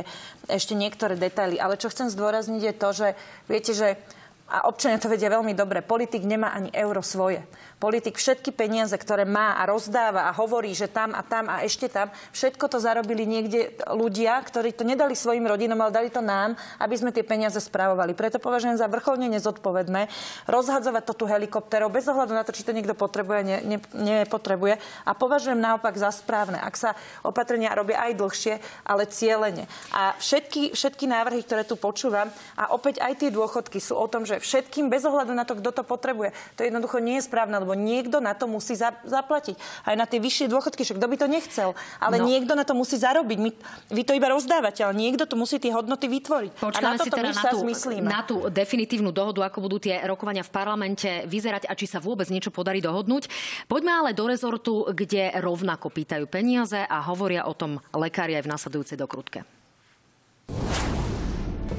[0.52, 1.56] ešte niektoré detaily.
[1.62, 3.08] Ale čo chcem zdôrazniť je to, že
[3.48, 3.96] viete, že
[4.48, 7.44] a občania to vedia veľmi dobre, politik nemá ani euro svoje
[7.78, 11.86] politik všetky peniaze, ktoré má a rozdáva a hovorí, že tam a tam a ešte
[11.86, 16.58] tam, všetko to zarobili niekde ľudia, ktorí to nedali svojim rodinom, ale dali to nám,
[16.82, 18.18] aby sme tie peniaze správovali.
[18.18, 20.10] Preto považujem za vrcholne nezodpovedné
[20.50, 23.78] rozhadzovať to tu helikopterov bez ohľadu na to, či to niekto potrebuje, ne, ne,
[24.26, 24.82] nepotrebuje.
[25.06, 28.54] A považujem naopak za správne, ak sa opatrenia robia aj dlhšie,
[28.90, 29.70] ale cieľene.
[29.94, 34.26] A všetky, všetky návrhy, ktoré tu počúvam, a opäť aj tie dôchodky sú o tom,
[34.26, 37.76] že všetkým bez ohľadu na to, kto to potrebuje, to jednoducho nie je správne, lebo
[37.76, 39.60] niekto na to musí za, zaplatiť.
[39.84, 41.70] Aj na tie vyššie dôchodky, však kto by to nechcel.
[42.00, 42.32] Ale no.
[42.32, 43.38] niekto na to musí zarobiť.
[43.44, 43.52] My,
[43.92, 46.52] vy to iba rozdávate, ale niekto to musí tie hodnoty vytvoriť.
[46.64, 47.60] Počkáme a na si teda na tú,
[48.00, 52.32] na tú definitívnu dohodu, ako budú tie rokovania v parlamente vyzerať a či sa vôbec
[52.32, 53.28] niečo podarí dohodnúť.
[53.68, 58.52] Poďme ale do rezortu, kde rovnako pýtajú peniaze a hovoria o tom lekári aj v
[58.56, 59.44] nasledujúcej dokrutke.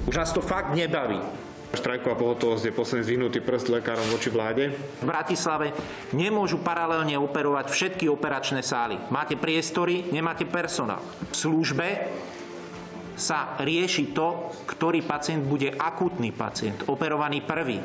[0.05, 1.48] Už nás to fakt nebaví.
[1.79, 4.75] Štrajková pohotovosť je posledný zvihnutý prst lekárom voči vláde.
[4.99, 5.71] V Bratislave
[6.11, 8.99] nemôžu paralelne operovať všetky operačné sály.
[9.15, 10.99] Máte priestory, nemáte personál.
[11.31, 11.87] V službe
[13.19, 17.79] sa rieši to, ktorý pacient bude akútny pacient, operovaný prvý,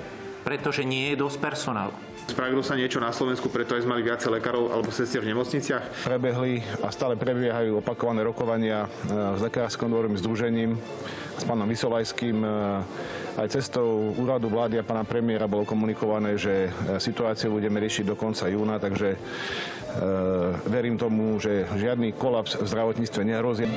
[0.43, 1.95] pretože nie je dosť personálu.
[2.23, 6.07] Spravilo sa niečo na Slovensku, preto aj sme mali viacej lekárov alebo sestier v nemocniciach?
[6.07, 8.87] Prebehli a stále prebiehajú opakované rokovania e,
[9.35, 10.71] s Lekárskym odborovým združením,
[11.35, 12.37] s pánom Vysolajským.
[12.39, 12.47] E,
[13.33, 18.15] aj cestou úradu vlády a pána premiéra bolo komunikované, že e, situáciu budeme riešiť do
[18.15, 19.19] konca júna, takže
[20.73, 23.69] verím tomu, že žiadny kolaps v zdravotníctve nehrozí.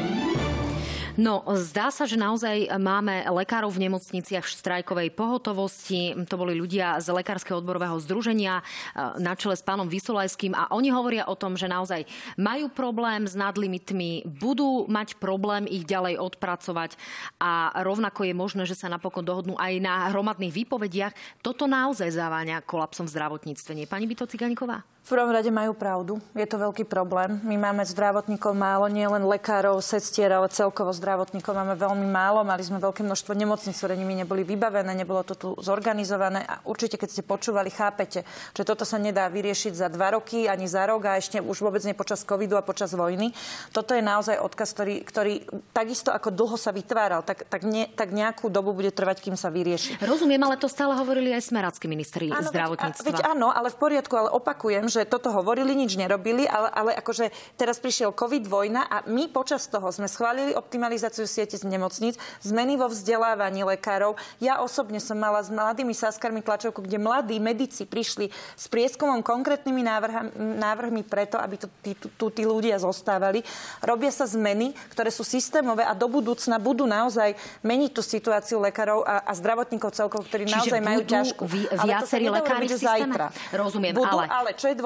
[1.16, 6.12] No, zdá sa, že naozaj máme lekárov v nemocniciach v štrajkovej pohotovosti.
[6.28, 10.92] To boli ľudia z Lekárskeho odborového združenia eh, na čele s pánom Vysolajským a oni
[10.92, 12.04] hovoria o tom, že naozaj
[12.36, 17.00] majú problém s nadlimitmi, budú mať problém ich ďalej odpracovať
[17.40, 21.16] a rovnako je možné, že sa napokon dohodnú aj na hromadných výpovediach.
[21.40, 23.72] Toto naozaj zaváňa kolapsom v zdravotníctve.
[23.72, 24.95] Nie, pani Bito Ciganíková?
[25.06, 26.18] V prvom rade majú pravdu.
[26.34, 27.38] Je to veľký problém.
[27.46, 32.42] My máme zdravotníkov málo, nie len lekárov, sestier, ale celkovo zdravotníkov máme veľmi málo.
[32.42, 36.42] Mali sme veľké množstvo nemocníc, ktoré nimi neboli vybavené, nebolo to tu zorganizované.
[36.42, 40.66] A určite, keď ste počúvali, chápete, že toto sa nedá vyriešiť za dva roky, ani
[40.66, 43.30] za rok a ešte už vôbec nie počas covidu a počas vojny.
[43.70, 45.34] Toto je naozaj odkaz, ktorý, ktorý
[45.70, 49.54] takisto ako dlho sa vytváral, tak, tak, nie, tak nejakú dobu bude trvať, kým sa
[49.54, 50.02] vyrieši.
[50.02, 53.06] Rozumiem, ale to stále hovorili aj smerácky ministri zdravotníctva.
[53.06, 56.90] Veď, veď áno, ale v poriadku, ale opakujem, že toto hovorili, nič nerobili, ale, ale
[56.96, 57.28] akože
[57.60, 62.80] teraz prišiel COVID, vojna a my počas toho sme schválili optimalizáciu siete z nemocníc, zmeny
[62.80, 64.16] vo vzdelávaní lekárov.
[64.40, 69.82] Ja osobne som mala s mladými sáskarmi tlačovku, kde mladí medici prišli s prieskumom konkrétnymi
[69.84, 73.42] návrhami, návrhmi preto, aby tu tí, tu tí ľudia zostávali.
[73.82, 79.02] Robia sa zmeny, ktoré sú systémové a do budúcna budú naozaj meniť tú situáciu lekárov
[79.02, 81.42] a, a zdravotníkov celkovo, ktorí Čiže naozaj majú ťažkú.
[81.44, 83.26] Vi, viacerí lekári v zajtra.
[83.52, 84.30] Rozumiem, budú, ale...
[84.30, 84.85] ale čo je dôležité,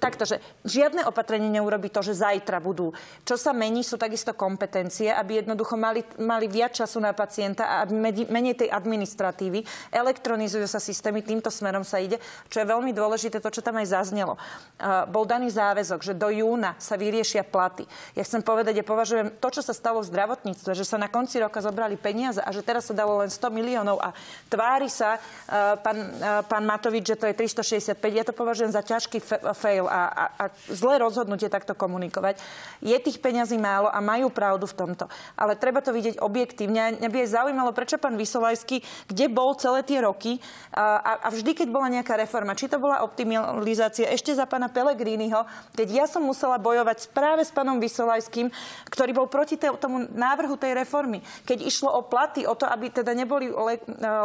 [0.00, 2.94] takto, že žiadne opatrenie neurobi to, že zajtra budú.
[3.26, 7.74] Čo sa mení, sú takisto kompetencie, aby jednoducho mali, mali viac času na pacienta a
[7.84, 7.96] aby
[8.28, 9.64] menej tej administratívy.
[9.90, 12.18] Elektronizujú sa systémy, týmto smerom sa ide.
[12.48, 14.36] Čo je veľmi dôležité, to, čo tam aj zaznelo.
[14.80, 17.86] Uh, bol daný záväzok, že do júna sa vyriešia platy.
[18.18, 21.38] Ja chcem povedať, ja považujem to, čo sa stalo v zdravotníctve, že sa na konci
[21.38, 24.12] roka zobrali peniaze a že teraz sa dalo len 100 miliónov a
[24.48, 27.98] tvári sa uh, pán, uh, pán Matovič, že to je 365.
[28.14, 29.18] Ja to považujem za ťažký
[29.54, 32.40] fail a, a, a zlé rozhodnutie takto komunikovať.
[32.84, 35.04] Je tých peňazí málo a majú pravdu v tomto.
[35.38, 36.98] Ale treba to vidieť objektívne.
[37.00, 40.38] Mňa by aj zaujímalo, prečo pán Vysolajský, kde bol celé tie roky
[40.74, 45.46] a, a vždy, keď bola nejaká reforma, či to bola optimalizácia ešte za pána Pelegriniho,
[45.74, 48.50] keď ja som musela bojovať práve s pánom Vysolajským,
[48.90, 51.22] ktorý bol proti tomu návrhu tej reformy.
[51.46, 53.78] Keď išlo o platy, o to, aby teda neboli le,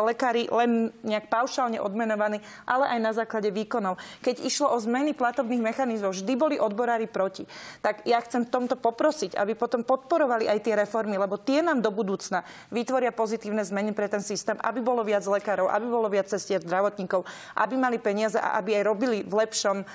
[0.09, 4.01] lekári len nejak paušálne odmenovaní, ale aj na základe výkonov.
[4.25, 7.45] Keď išlo o zmeny platobných mechanizmov, vždy boli odborári proti.
[7.86, 11.93] Tak ja chcem tomto poprosiť, aby potom podporovali aj tie reformy, lebo tie nám do
[11.93, 12.41] budúcna
[12.73, 17.21] vytvoria pozitívne zmeny pre ten systém, aby bolo viac lekárov, aby bolo viac cestier zdravotníkov,
[17.54, 19.86] aby mali peniaze a aby aj robili v lepšom e,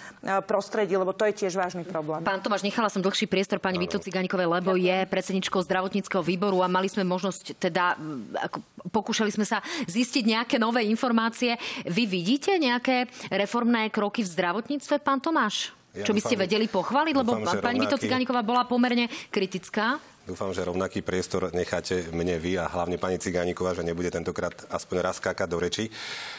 [0.46, 2.22] prostredí, lebo to je tiež vážny problém.
[2.22, 6.70] Pán Tomáš, nechala som dlhší priestor pani Vito Ciganíkovej, lebo je predsedničkou zdravotníckého výboru a
[6.70, 7.98] mali sme možnosť teda,
[8.46, 8.62] ako,
[8.94, 9.58] pokúšali sme sa
[9.90, 11.56] zistiť nejaké nové informácie.
[11.88, 15.72] Vy vidíte nejaké reformné kroky v zdravotníctve, pán Tomáš?
[15.94, 17.14] Ja čo by ste vedeli pochváliť?
[17.14, 20.02] Lebo dúfam, pani Vito Ciganíková bola pomerne kritická.
[20.24, 24.96] Dúfam, že rovnaký priestor necháte mne vy a hlavne pani Cigániková, že nebude tentokrát aspoň
[25.04, 25.92] raz skákať do reči.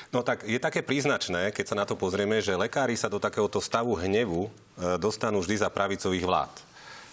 [0.10, 3.62] No tak je také príznačné, keď sa na to pozrieme, že lekári sa do takéhoto
[3.62, 6.54] stavu hnevu e, dostanú vždy za pravicových vlád.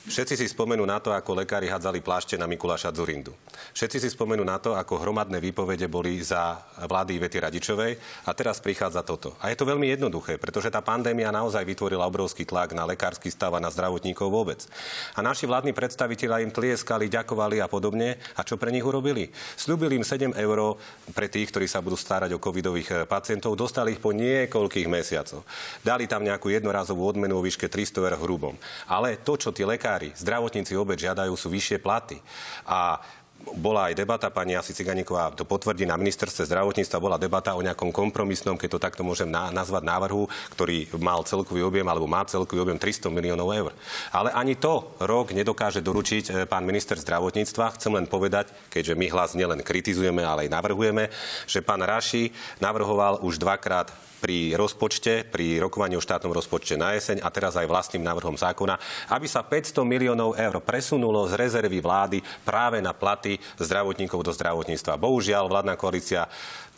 [0.03, 3.31] Všetci si spomenú na to, ako lekári hádzali plášte na Mikuláša Zurindu.
[3.71, 6.59] Všetci si spomenú na to, ako hromadné výpovede boli za
[6.91, 7.95] vlády Vety Radičovej
[8.27, 9.39] a teraz prichádza toto.
[9.39, 13.55] A je to veľmi jednoduché, pretože tá pandémia naozaj vytvorila obrovský tlak na lekársky stav
[13.55, 14.67] a na zdravotníkov vôbec.
[15.15, 18.19] A naši vládni predstaviteľa im tlieskali, ďakovali a podobne.
[18.35, 19.31] A čo pre nich urobili?
[19.55, 20.83] Sľúbili im 7 eur
[21.15, 23.55] pre tých, ktorí sa budú starať o covidových eh, pacientov.
[23.55, 25.47] Dostali ich po niekoľkých mesiacoch.
[25.87, 28.59] Dali tam nejakú jednorazovú odmenu o výške 300 eur hrubom.
[28.91, 32.17] Ale to, čo tí lekári lekári, zdravotníci obec žiadajú sú vyššie platy.
[32.65, 32.97] A
[33.43, 37.93] bola aj debata, pani Asi Ciganíková to potvrdí na ministerstve zdravotníctva, bola debata o nejakom
[37.93, 42.65] kompromisnom, keď to takto môžem na, nazvať návrhu, ktorý mal celkový objem alebo má celkový
[42.65, 43.73] objem 300 miliónov eur.
[44.15, 47.75] Ale ani to rok nedokáže doručiť e, pán minister zdravotníctva.
[47.77, 51.11] Chcem len povedať, keďže my hlas nielen kritizujeme, ale aj navrhujeme,
[51.45, 52.31] že pán Raši
[52.63, 53.91] navrhoval už dvakrát
[54.23, 58.79] pri rozpočte, pri rokovaní o štátnom rozpočte na jeseň a teraz aj vlastným návrhom zákona,
[59.11, 64.95] aby sa 500 miliónov eur presunulo z rezervy vlády práve na platy zdravotníkov do zdravotníctva.
[64.95, 66.31] Bohužiaľ, vládna koalícia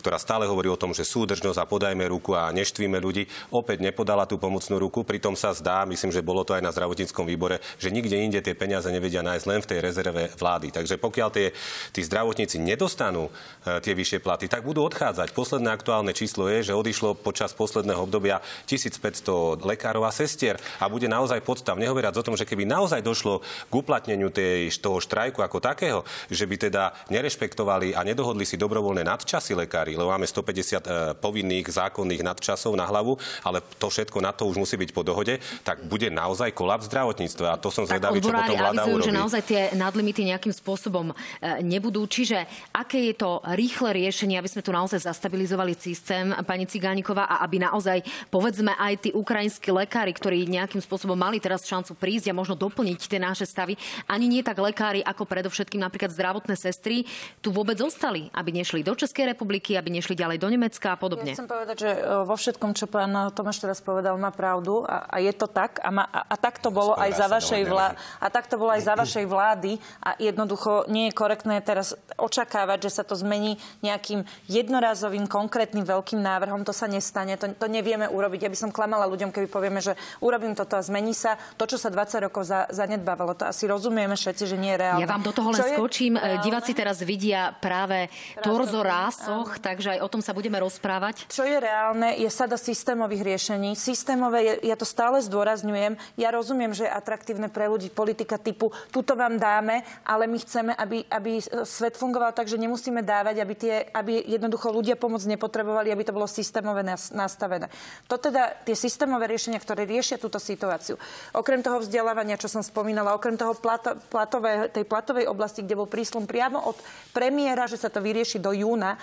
[0.04, 4.28] ktorá stále hovorí o tom, že súdržnosť a podajme ruku a neštvíme ľudí, opäť nepodala
[4.28, 5.00] tú pomocnú ruku.
[5.00, 8.52] Pritom sa zdá, myslím, že bolo to aj na zdravotníckom výbore, že nikde inde tie
[8.52, 10.76] peniaze nevedia nájsť len v tej rezerve vlády.
[10.76, 11.56] Takže pokiaľ tie,
[11.96, 13.32] tí zdravotníci nedostanú
[13.64, 15.32] e, tie vyššie platy, tak budú odchádzať.
[15.32, 21.08] Posledné aktuálne číslo je, že odišlo počas posledného obdobia 1500 lekárov a sestier a bude
[21.08, 21.80] naozaj podstav.
[21.80, 26.44] Nehovoriac o tom, že keby naozaj došlo k uplatneniu tej, toho štrajku ako takého, že
[26.44, 30.80] by teda nerešpektovali a nedohodli si dobrovoľné nadčasy lekári, lebo máme 150 e,
[31.18, 35.38] povinných zákonných nadčasov na hlavu, ale to všetko na to už musí byť po dohode,
[35.62, 37.54] tak bude naozaj kolaps zdravotníctva.
[37.54, 39.08] A to som zvedavý, čo potom vláda avizujú, urobí.
[39.08, 41.14] že naozaj tie nadlimity nejakým spôsobom e,
[41.62, 42.06] nebudú.
[42.06, 47.44] Čiže aké je to rýchle riešenie, aby sme tu naozaj zastabilizovali systém, pani Cigániková, a
[47.44, 52.36] aby naozaj, povedzme, aj tí ukrajinskí lekári, ktorí nejakým spôsobom mali teraz šancu prísť a
[52.36, 53.76] možno doplniť tie naše stavy,
[54.08, 57.04] ani nie tak lekári, ako predovšetkým napríklad zdravotné sestry,
[57.42, 61.32] tu vôbec zostali, aby nešli do Českej republiky, aby nešli ďalej do Nemecka a podobne.
[61.32, 65.06] Ja chcem povedať, že e, vo všetkom, čo pán Tomáš teraz povedal, má pravdu a,
[65.06, 67.94] a je to tak a, ma, a, a tak to bolo aj za vašej vlády.
[68.20, 72.88] A tak to bolo aj za vašej vlády a jednoducho nie je korektné teraz očakávať,
[72.88, 76.62] že sa to zmení nejakým jednorazovým, konkrétnym veľkým návrhom.
[76.64, 78.46] To sa nestane, to, to nevieme urobiť.
[78.46, 81.36] Ja by som klamala ľuďom, keby povieme, že urobím toto a zmení sa.
[81.58, 85.02] To, čo sa 20 rokov za, zanedbávalo, to asi rozumieme všetci, že nie je reálne.
[85.02, 86.16] Ja vám do toho len skočím.
[86.16, 86.42] Reálne?
[86.44, 88.08] Diváci teraz vidia práve
[88.40, 91.24] torzo rásoch, takže aj o tom sa budeme rozprávať.
[91.32, 93.72] Čo je reálne, je sada systémových riešení.
[93.72, 95.96] Systémové, ja to stále zdôrazňujem.
[96.20, 100.72] Ja rozumiem, že je atraktívne pre ľudí politika typu tuto vám dáme, ale my chceme,
[100.74, 105.90] aby, aby svet fungoval tak, že nemusíme dávať, aby, tie, aby jednoducho ľudia pomoc nepotrebovali,
[105.90, 106.84] aby to bolo systémové
[107.14, 107.70] nastavené.
[108.10, 110.98] To teda tie systémové riešenia, ktoré riešia túto situáciu.
[111.32, 115.88] Okrem toho vzdelávania, čo som spomínala, okrem toho plato, platové, tej platovej oblasti, kde bol
[115.88, 116.76] príslum priamo od
[117.14, 118.98] premiéra, že sa to vyrieši do júna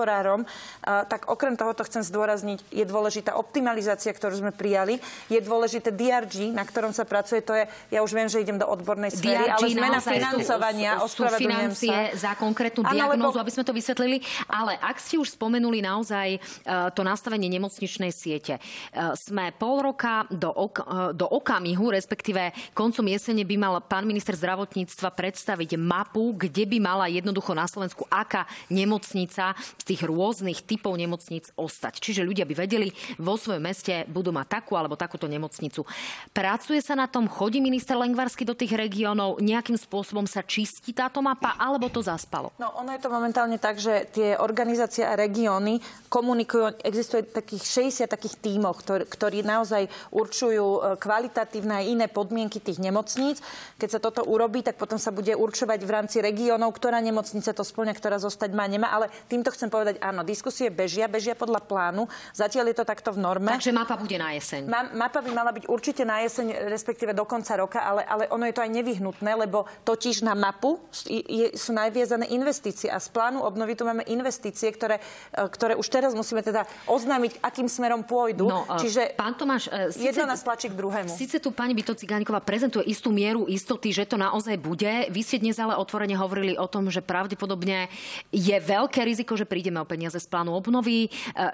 [0.00, 0.48] odborárom,
[0.80, 4.96] tak okrem toho to chcem zdôrazniť, je dôležitá optimalizácia, ktorú sme prijali,
[5.28, 8.64] je dôležité DRG, na ktorom sa pracuje, to je, ja už viem, že idem do
[8.64, 12.32] odbornej sféry, DRG ale zmena financovania, sú, sú financie sa.
[12.32, 13.44] za konkrétnu diagnózu, lebo...
[13.44, 14.24] aby sme to vysvetlili.
[14.48, 20.24] Ale ak ste už spomenuli naozaj uh, to nastavenie nemocničnej siete, uh, sme pol roka
[20.32, 26.32] do, ok- uh, do okamihu, respektíve koncom jesene by mal pán minister zdravotníctva predstaviť mapu,
[26.32, 31.98] kde by mala jednoducho na Slovensku aká nemocnica z tých rôznych typov nemocníc ostať.
[31.98, 35.82] Čiže ľudia by vedeli, vo svojom meste budú mať takú alebo takúto nemocnicu.
[36.30, 41.18] Pracuje sa na tom, chodí minister Lengvarsky do tých regiónov, nejakým spôsobom sa čistí táto
[41.18, 42.54] mapa, alebo to zaspalo?
[42.62, 48.06] No, ono je to momentálne tak, že tie organizácie a regióny komunikujú, existuje takých 60
[48.06, 53.42] takých tímov, ktorí, ktorí naozaj určujú e, kvalitatívne aj iné podmienky tých nemocníc.
[53.80, 57.64] Keď sa toto urobí, tak potom sa bude určovať v rámci regiónov, ktorá nemocnica to
[57.64, 58.92] splňa, ktorá zostať má, nemá.
[58.92, 62.06] Ale týmto chcem povedať, áno, diskusie bežia, bežia podľa plánu.
[62.34, 63.50] Zatiaľ je to takto v norme.
[63.50, 64.68] Takže mapa bude na jeseň.
[64.68, 68.44] Ma, mapa by mala byť určite na jeseň, respektíve do konca roka, ale, ale ono
[68.46, 70.78] je to aj nevyhnutné, lebo totiž na mapu
[71.08, 75.00] je, sú najviezané investície a z plánu obnovy tu máme investície, ktoré,
[75.32, 78.48] e, ktoré už teraz musíme teda oznámiť, akým smerom pôjdu.
[78.48, 81.10] No, e, Čiže pán Tomáš, uh, jedno nás tlačí k druhému.
[81.10, 85.08] Sice tu pani Bito Cigániková prezentuje istú mieru istoty, že to naozaj bude.
[85.08, 87.88] Vy ste dnes ale otvorene hovorili o tom, že pravdepodobne
[88.30, 91.06] je veľké riziko, že prídeme o peniaze z plánu obnovy,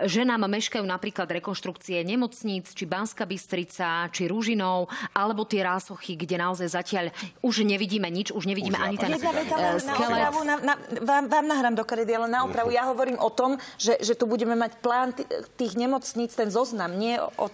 [0.08, 6.40] že nám meškajú napríklad rekonštrukcie nemocníc, či Banska Bystrica, či Rúžinov, alebo tie rásochy, kde
[6.40, 7.12] naozaj zatiaľ
[7.44, 10.32] už nevidíme nič, už nevidíme už ani ten uh, skelet.
[10.48, 12.72] Na, na, vám, vám nahrám do karedy, ale na opravu.
[12.72, 15.12] Ja hovorím o tom, že, že tu budeme mať plán
[15.60, 17.52] tých nemocníc, ten zoznam, nie o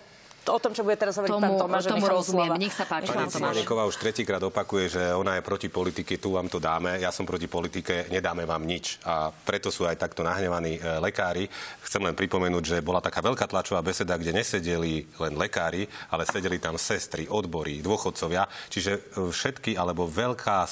[0.49, 1.82] o tom, čo bude teraz hovoriť tomu, pán Tomáš.
[1.86, 2.51] Tomu rozumiem.
[2.51, 2.62] Slova.
[2.62, 3.12] Nech sa páči.
[3.12, 6.99] Pani Cimaníková už tretíkrát opakuje, že ona je proti politike, tu vám to dáme.
[6.99, 8.99] Ja som proti politike, nedáme vám nič.
[9.07, 11.47] A preto sú aj takto nahnevaní e, lekári.
[11.84, 16.57] Chcem len pripomenúť, že bola taká veľká tlačová beseda, kde nesedeli len lekári, ale sedeli
[16.57, 18.49] tam sestry, odbory, dôchodcovia.
[18.72, 20.64] Čiže e, všetky, alebo veľká,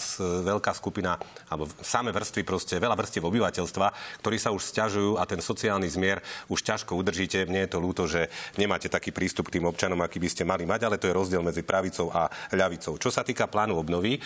[0.46, 3.86] veľká skupina, alebo samé vrstvy, proste veľa vrstiev obyvateľstva,
[4.24, 7.44] ktorí sa už stiažujú a ten sociálny zmier už ťažko udržíte.
[7.44, 10.64] Mne je to ľúto, že nemáte taký prístup k tým občanom, aký by ste mali
[10.64, 12.96] mať, ale to je rozdiel medzi pravicou a ľavicou.
[12.96, 14.16] Čo sa týka plánu obnovy,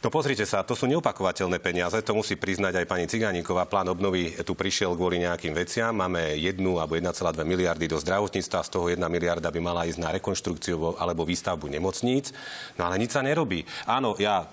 [0.00, 3.68] No pozrite sa, to sú neopakovateľné peniaze, to musí priznať aj pani Ciganíková.
[3.68, 5.92] Plán obnovy tu prišiel kvôli nejakým veciam.
[5.92, 10.08] Máme 1 alebo 1,2 miliardy do zdravotníctva, z toho 1 miliarda by mala ísť na
[10.16, 12.32] rekonštrukciu alebo výstavbu nemocníc.
[12.80, 13.68] No ale nič sa nerobí.
[13.84, 14.48] Áno, ja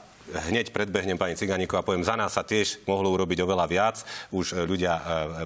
[0.51, 4.03] hneď predbehnem pani Ciganíková a poviem, za nás sa tiež mohlo urobiť oveľa viac.
[4.35, 5.01] Už ľudia e,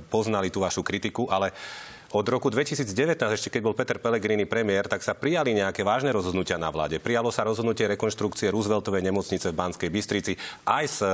[0.09, 1.53] poznali tú vašu kritiku, ale
[2.11, 6.59] od roku 2019, ešte keď bol Peter Pellegrini premiér, tak sa prijali nejaké vážne rozhodnutia
[6.59, 6.99] na vláde.
[6.99, 10.35] Prijalo sa rozhodnutie rekonštrukcie Rooseveltovej nemocnice v Banskej Bystrici
[10.67, 11.07] aj s e,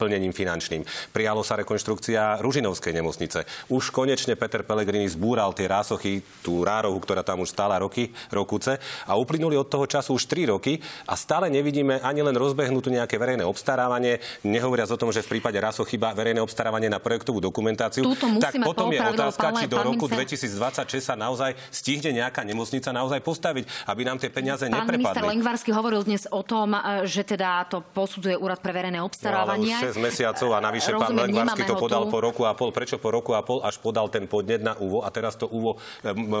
[0.00, 0.88] plnením finančným.
[1.12, 3.44] Prijalo sa rekonštrukcia Ružinovskej nemocnice.
[3.68, 8.80] Už konečne Peter Pellegrini zbúral tie rásochy, tú rárohu, ktorá tam už stála roky, rokuce
[9.04, 13.20] a uplynuli od toho času už 3 roky a stále nevidíme ani len rozbehnutú nejaké
[13.20, 14.16] verejné obstarávanie,
[14.48, 18.08] nehovoriac o tom, že v prípade rásoch chyba verejné obstarávanie na projektovú dokumentáciu.
[18.40, 23.64] tak potom je otázka, či do roku 2026 sa naozaj stihne nejaká nemocnica naozaj postaviť,
[23.90, 24.98] aby nám tie peniaze Pán neprepadli.
[25.02, 29.74] minister Lengvarsky hovoril dnes o tom, e, že teda to posudzuje úrad pre verejné obstarávanie.
[29.74, 32.10] No, ale už 6 mesiacov a navyše Rozumiem, pán Lengvarsky to podal tu.
[32.12, 32.70] po roku a pol.
[32.72, 35.76] Prečo po roku a pol až podal ten podnet na úvo a teraz to úvo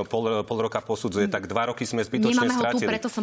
[0.08, 1.28] pol, pol roka posudzuje.
[1.28, 2.84] Tak dva roky sme zbytočne Nemáme stratili.
[2.84, 3.22] ho tu, preto som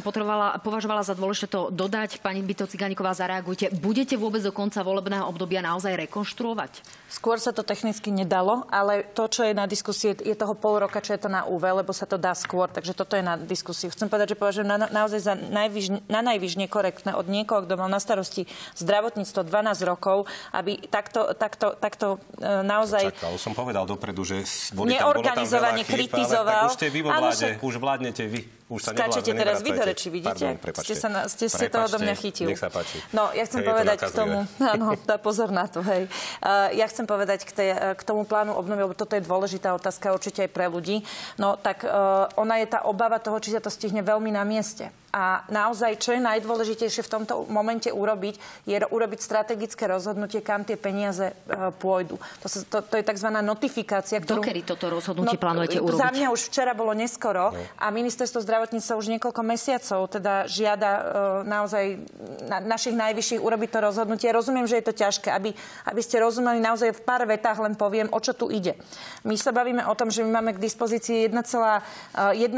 [0.62, 2.20] považovala za dôležité to dodať.
[2.20, 3.72] Pani Byto Ciganíková, zareagujte.
[3.78, 6.84] Budete vôbec do konca volebného obdobia naozaj rekonštruovať?
[7.10, 10.82] Skôr sa to technicky nedalo, ale to, čo je na diskusie, je toho toho pol
[10.82, 13.38] roka, čo je to na UV, lebo sa to dá skôr, takže toto je na
[13.38, 13.94] diskusiu.
[13.94, 17.86] Chcem povedať, že považujem na, naozaj za najvyš, na najvyš nekorektné od niekoho, kto mal
[17.86, 18.50] na starosti
[18.82, 23.14] zdravotníctvo 12 rokov, aby takto, takto, takto e, naozaj...
[23.14, 24.42] Čakal, som povedal dopredu, že
[24.74, 26.66] boli tam, bolo tam veľa chýb, kritizoval.
[26.66, 28.42] tak už ste vy vo vláde, už vládnete vy.
[28.70, 30.46] Už sa Skáčete teraz vy do reči, vidíte?
[30.62, 32.54] Pardon, ste sa na, ste, ste toho do mňa chytil.
[32.54, 33.02] Nech sa páči.
[33.10, 34.46] No, ja chcem hej, povedať k tomu,
[34.78, 36.06] áno, tá pozor na to, hej.
[36.38, 40.14] Uh, ja chcem povedať k, tej, k tomu plánu obnovy, lebo toto je dôležitá otázka
[40.14, 41.02] určite aj pre ľudí.
[41.42, 44.94] No, tak uh, ona je tá obava toho, či sa to stihne veľmi na mieste.
[45.10, 50.78] A naozaj, čo je najdôležitejšie v tomto momente urobiť, je urobiť strategické rozhodnutie, kam tie
[50.78, 52.22] peniaze uh, pôjdu.
[52.42, 53.30] To, sa, to, to je tzv.
[53.42, 54.46] notifikácia, ktorú...
[54.46, 55.98] Dokedy toto rozhodnutie no, plánujete urobiť?
[55.98, 57.58] Za mňa už včera bolo neskoro no.
[57.82, 61.04] a ministerstvo zdravotníctva už niekoľko mesiacov teda žiada uh,
[61.42, 62.06] naozaj
[62.46, 64.30] na, našich najvyšších urobiť to rozhodnutie.
[64.30, 65.58] Rozumiem, že je to ťažké, aby,
[65.90, 68.78] aby ste rozumeli naozaj v pár vetách len poviem, o čo tu ide.
[69.26, 71.82] My sa bavíme o tom, že my máme k dispozícii 1,1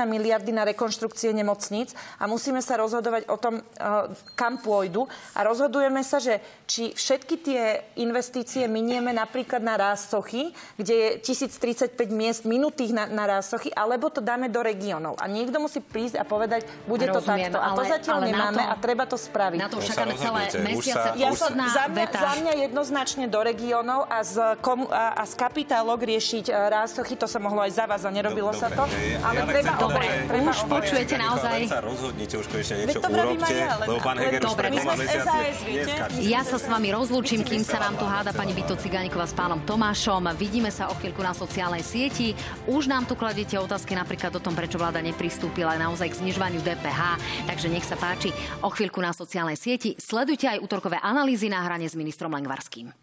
[0.03, 5.05] miliardy na rekonštrukcie nemocníc a musí musíme sa rozhodovať o tom, eh, kam pôjdu.
[5.37, 7.61] A rozhodujeme sa, že či všetky tie
[8.01, 10.49] investície minieme napríklad na rásochy,
[10.81, 15.21] kde je 1035 miest minutých na, na rásochy, alebo to dáme do regiónov.
[15.21, 17.61] A niekto musí prísť a povedať, bude Rozumiem, to takto.
[17.61, 19.59] A to zatiaľ nemáme to, a treba to spraviť.
[19.61, 21.07] Na to čakáme celé mesiace.
[21.21, 26.01] Ja sa, za, mňa, za mňa jednoznačne do regiónov a z, a, a z kapitálok
[26.01, 28.83] riešiť eh, rásochy, to sa mohlo aj za vás a nerobilo Dobre, sa to.
[29.21, 30.05] Ale treba dobre,
[30.41, 31.59] už počujete naozaj.
[31.83, 34.93] Rozhodnite už konečne niečo urobte, ja, lebo pán Heger už pred dvoma
[36.21, 39.59] Ja sa s vami rozlúčim, kým sa vám tu háda pani Vito Cigániková s pánom
[39.65, 40.29] Tomášom.
[40.38, 42.38] Vidíme sa o chvíľku na sociálnej sieti.
[42.69, 47.01] Už nám tu kladete otázky napríklad o tom, prečo vláda nepristúpila naozaj k znižovaniu DPH.
[47.49, 48.29] Takže nech sa páči
[48.61, 49.97] o chvíľku na sociálnej sieti.
[49.97, 53.01] Sledujte aj útorkové analýzy na hrane s ministrom Lengvarským.